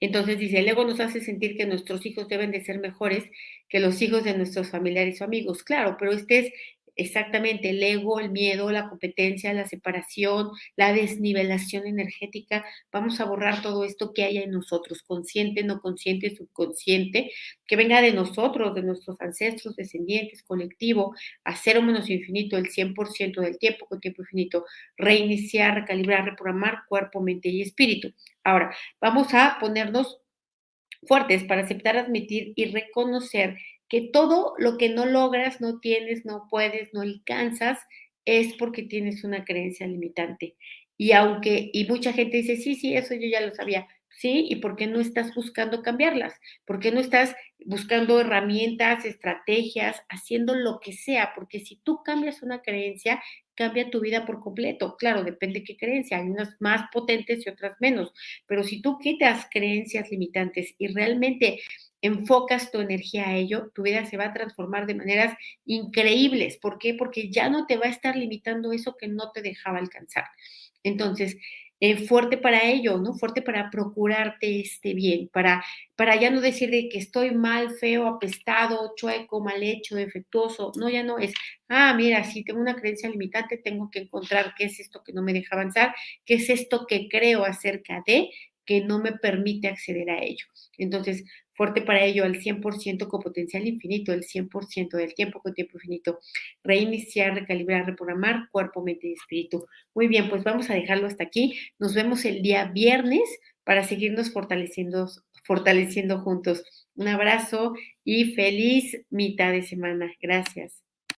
Entonces 0.00 0.38
dice, 0.38 0.58
el 0.58 0.68
ego 0.68 0.84
nos 0.84 1.00
hace 1.00 1.20
sentir 1.20 1.56
que 1.56 1.66
nuestros 1.66 2.04
hijos 2.06 2.28
deben 2.28 2.50
de 2.50 2.62
ser 2.64 2.78
mejores 2.80 3.24
que 3.68 3.80
los 3.80 4.00
hijos 4.02 4.24
de 4.24 4.36
nuestros 4.36 4.70
familiares 4.70 5.20
o 5.20 5.24
amigos. 5.24 5.62
Claro, 5.62 5.96
pero 5.98 6.12
este 6.12 6.38
es 6.40 6.52
exactamente 6.96 7.70
el 7.70 7.82
ego, 7.82 8.20
el 8.20 8.30
miedo, 8.30 8.70
la 8.70 8.88
competencia, 8.88 9.52
la 9.52 9.66
separación, 9.66 10.50
la 10.76 10.92
desnivelación 10.92 11.86
energética. 11.86 12.64
Vamos 12.90 13.20
a 13.20 13.24
borrar 13.24 13.62
todo 13.62 13.84
esto 13.84 14.12
que 14.12 14.24
haya 14.24 14.42
en 14.42 14.50
nosotros, 14.50 15.02
consciente, 15.02 15.62
no 15.64 15.80
consciente, 15.80 16.34
subconsciente, 16.34 17.30
que 17.66 17.76
venga 17.76 18.02
de 18.02 18.12
nosotros, 18.12 18.74
de 18.74 18.82
nuestros 18.82 19.20
ancestros, 19.20 19.76
descendientes, 19.76 20.42
colectivo, 20.42 21.14
a 21.44 21.56
cero 21.56 21.82
menos 21.82 22.10
infinito, 22.10 22.56
el 22.56 22.70
100% 22.70 23.40
del 23.40 23.58
tiempo 23.58 23.86
con 23.86 24.00
tiempo 24.00 24.22
infinito, 24.22 24.64
reiniciar, 24.96 25.74
recalibrar, 25.74 26.24
reprogramar 26.24 26.82
cuerpo, 26.88 27.20
mente 27.20 27.48
y 27.48 27.62
espíritu. 27.62 28.12
Ahora, 28.44 28.74
vamos 29.00 29.32
a 29.34 29.58
ponernos 29.60 30.18
fuertes 31.06 31.44
para 31.44 31.62
aceptar, 31.62 31.96
admitir 31.96 32.52
y 32.56 32.66
reconocer 32.66 33.56
que 33.92 34.00
todo 34.00 34.54
lo 34.56 34.78
que 34.78 34.88
no 34.88 35.04
logras, 35.04 35.60
no 35.60 35.78
tienes, 35.78 36.24
no 36.24 36.46
puedes, 36.48 36.94
no 36.94 37.02
alcanzas, 37.02 37.78
es 38.24 38.54
porque 38.54 38.84
tienes 38.84 39.22
una 39.22 39.44
creencia 39.44 39.86
limitante. 39.86 40.56
Y 40.96 41.12
aunque, 41.12 41.68
y 41.74 41.84
mucha 41.84 42.14
gente 42.14 42.38
dice, 42.38 42.56
sí, 42.56 42.74
sí, 42.74 42.96
eso 42.96 43.12
yo 43.12 43.28
ya 43.28 43.42
lo 43.42 43.54
sabía, 43.54 43.86
¿sí? 44.18 44.46
¿Y 44.48 44.56
por 44.56 44.76
qué 44.76 44.86
no 44.86 45.00
estás 45.00 45.34
buscando 45.34 45.82
cambiarlas? 45.82 46.34
¿Por 46.64 46.80
qué 46.80 46.92
no 46.92 47.00
estás 47.00 47.34
buscando 47.64 48.20
herramientas, 48.20 49.04
estrategias, 49.04 50.02
haciendo 50.08 50.54
lo 50.54 50.80
que 50.80 50.92
sea? 50.92 51.32
Porque 51.34 51.60
si 51.60 51.76
tú 51.76 52.02
cambias 52.04 52.42
una 52.42 52.62
creencia, 52.62 53.22
cambia 53.54 53.90
tu 53.90 54.00
vida 54.00 54.26
por 54.26 54.40
completo. 54.40 54.96
Claro, 54.96 55.24
depende 55.24 55.60
de 55.60 55.64
qué 55.64 55.76
creencia, 55.76 56.18
hay 56.18 56.28
unas 56.28 56.56
más 56.60 56.88
potentes 56.92 57.46
y 57.46 57.50
otras 57.50 57.76
menos, 57.80 58.12
pero 58.46 58.64
si 58.64 58.80
tú 58.80 58.98
quitas 58.98 59.46
creencias 59.50 60.10
limitantes 60.10 60.74
y 60.78 60.88
realmente 60.88 61.60
enfocas 62.00 62.70
tu 62.72 62.80
energía 62.80 63.28
a 63.28 63.36
ello, 63.36 63.70
tu 63.74 63.82
vida 63.82 64.04
se 64.06 64.16
va 64.16 64.26
a 64.26 64.32
transformar 64.32 64.86
de 64.86 64.94
maneras 64.96 65.36
increíbles. 65.64 66.56
¿Por 66.56 66.78
qué? 66.78 66.94
Porque 66.94 67.30
ya 67.30 67.48
no 67.48 67.66
te 67.66 67.76
va 67.76 67.86
a 67.86 67.90
estar 67.90 68.16
limitando 68.16 68.72
eso 68.72 68.96
que 68.96 69.06
no 69.08 69.30
te 69.30 69.40
dejaba 69.40 69.78
alcanzar. 69.78 70.24
Entonces, 70.82 71.36
eh, 71.84 71.96
fuerte 72.06 72.38
para 72.38 72.62
ello, 72.62 72.98
¿no? 72.98 73.12
Fuerte 73.14 73.42
para 73.42 73.68
procurarte 73.68 74.60
este 74.60 74.94
bien, 74.94 75.28
para, 75.32 75.64
para 75.96 76.14
ya 76.14 76.30
no 76.30 76.40
decir 76.40 76.70
de 76.70 76.88
que 76.88 76.98
estoy 76.98 77.32
mal, 77.34 77.72
feo, 77.72 78.06
apestado, 78.06 78.92
chueco, 78.96 79.40
mal 79.40 79.60
hecho, 79.64 79.96
defectuoso. 79.96 80.70
No, 80.78 80.88
ya 80.88 81.02
no 81.02 81.18
es, 81.18 81.34
ah, 81.68 81.92
mira, 81.94 82.22
si 82.22 82.44
tengo 82.44 82.60
una 82.60 82.76
creencia 82.76 83.10
limitante, 83.10 83.56
tengo 83.58 83.90
que 83.90 83.98
encontrar 83.98 84.54
qué 84.56 84.66
es 84.66 84.78
esto 84.78 85.02
que 85.04 85.12
no 85.12 85.22
me 85.22 85.32
deja 85.32 85.56
avanzar, 85.56 85.92
qué 86.24 86.34
es 86.34 86.50
esto 86.50 86.86
que 86.86 87.08
creo 87.08 87.44
acerca 87.44 88.00
de 88.06 88.30
que 88.64 88.82
no 88.82 89.00
me 89.00 89.12
permite 89.14 89.66
acceder 89.66 90.08
a 90.10 90.22
ello. 90.22 90.46
Entonces, 90.78 91.24
fuerte 91.62 91.82
para 91.82 92.04
ello 92.04 92.24
al 92.24 92.40
100% 92.40 93.06
con 93.06 93.20
potencial 93.20 93.68
infinito, 93.68 94.12
el 94.12 94.24
100% 94.24 94.96
del 94.96 95.14
tiempo 95.14 95.40
con 95.40 95.54
tiempo 95.54 95.76
infinito. 95.76 96.18
Reiniciar, 96.64 97.36
recalibrar, 97.36 97.86
reprogramar 97.86 98.48
cuerpo, 98.50 98.82
mente 98.82 99.06
y 99.06 99.12
espíritu. 99.12 99.64
Muy 99.94 100.08
bien, 100.08 100.28
pues 100.28 100.42
vamos 100.42 100.70
a 100.70 100.74
dejarlo 100.74 101.06
hasta 101.06 101.22
aquí. 101.22 101.56
Nos 101.78 101.94
vemos 101.94 102.24
el 102.24 102.42
día 102.42 102.64
viernes 102.64 103.22
para 103.62 103.84
seguirnos 103.84 104.32
fortaleciendo, 104.32 105.08
fortaleciendo 105.44 106.18
juntos. 106.18 106.64
Un 106.96 107.06
abrazo 107.06 107.74
y 108.04 108.34
feliz 108.34 109.00
mitad 109.10 109.52
de 109.52 109.62
semana. 109.62 110.12
Gracias. 110.20 110.82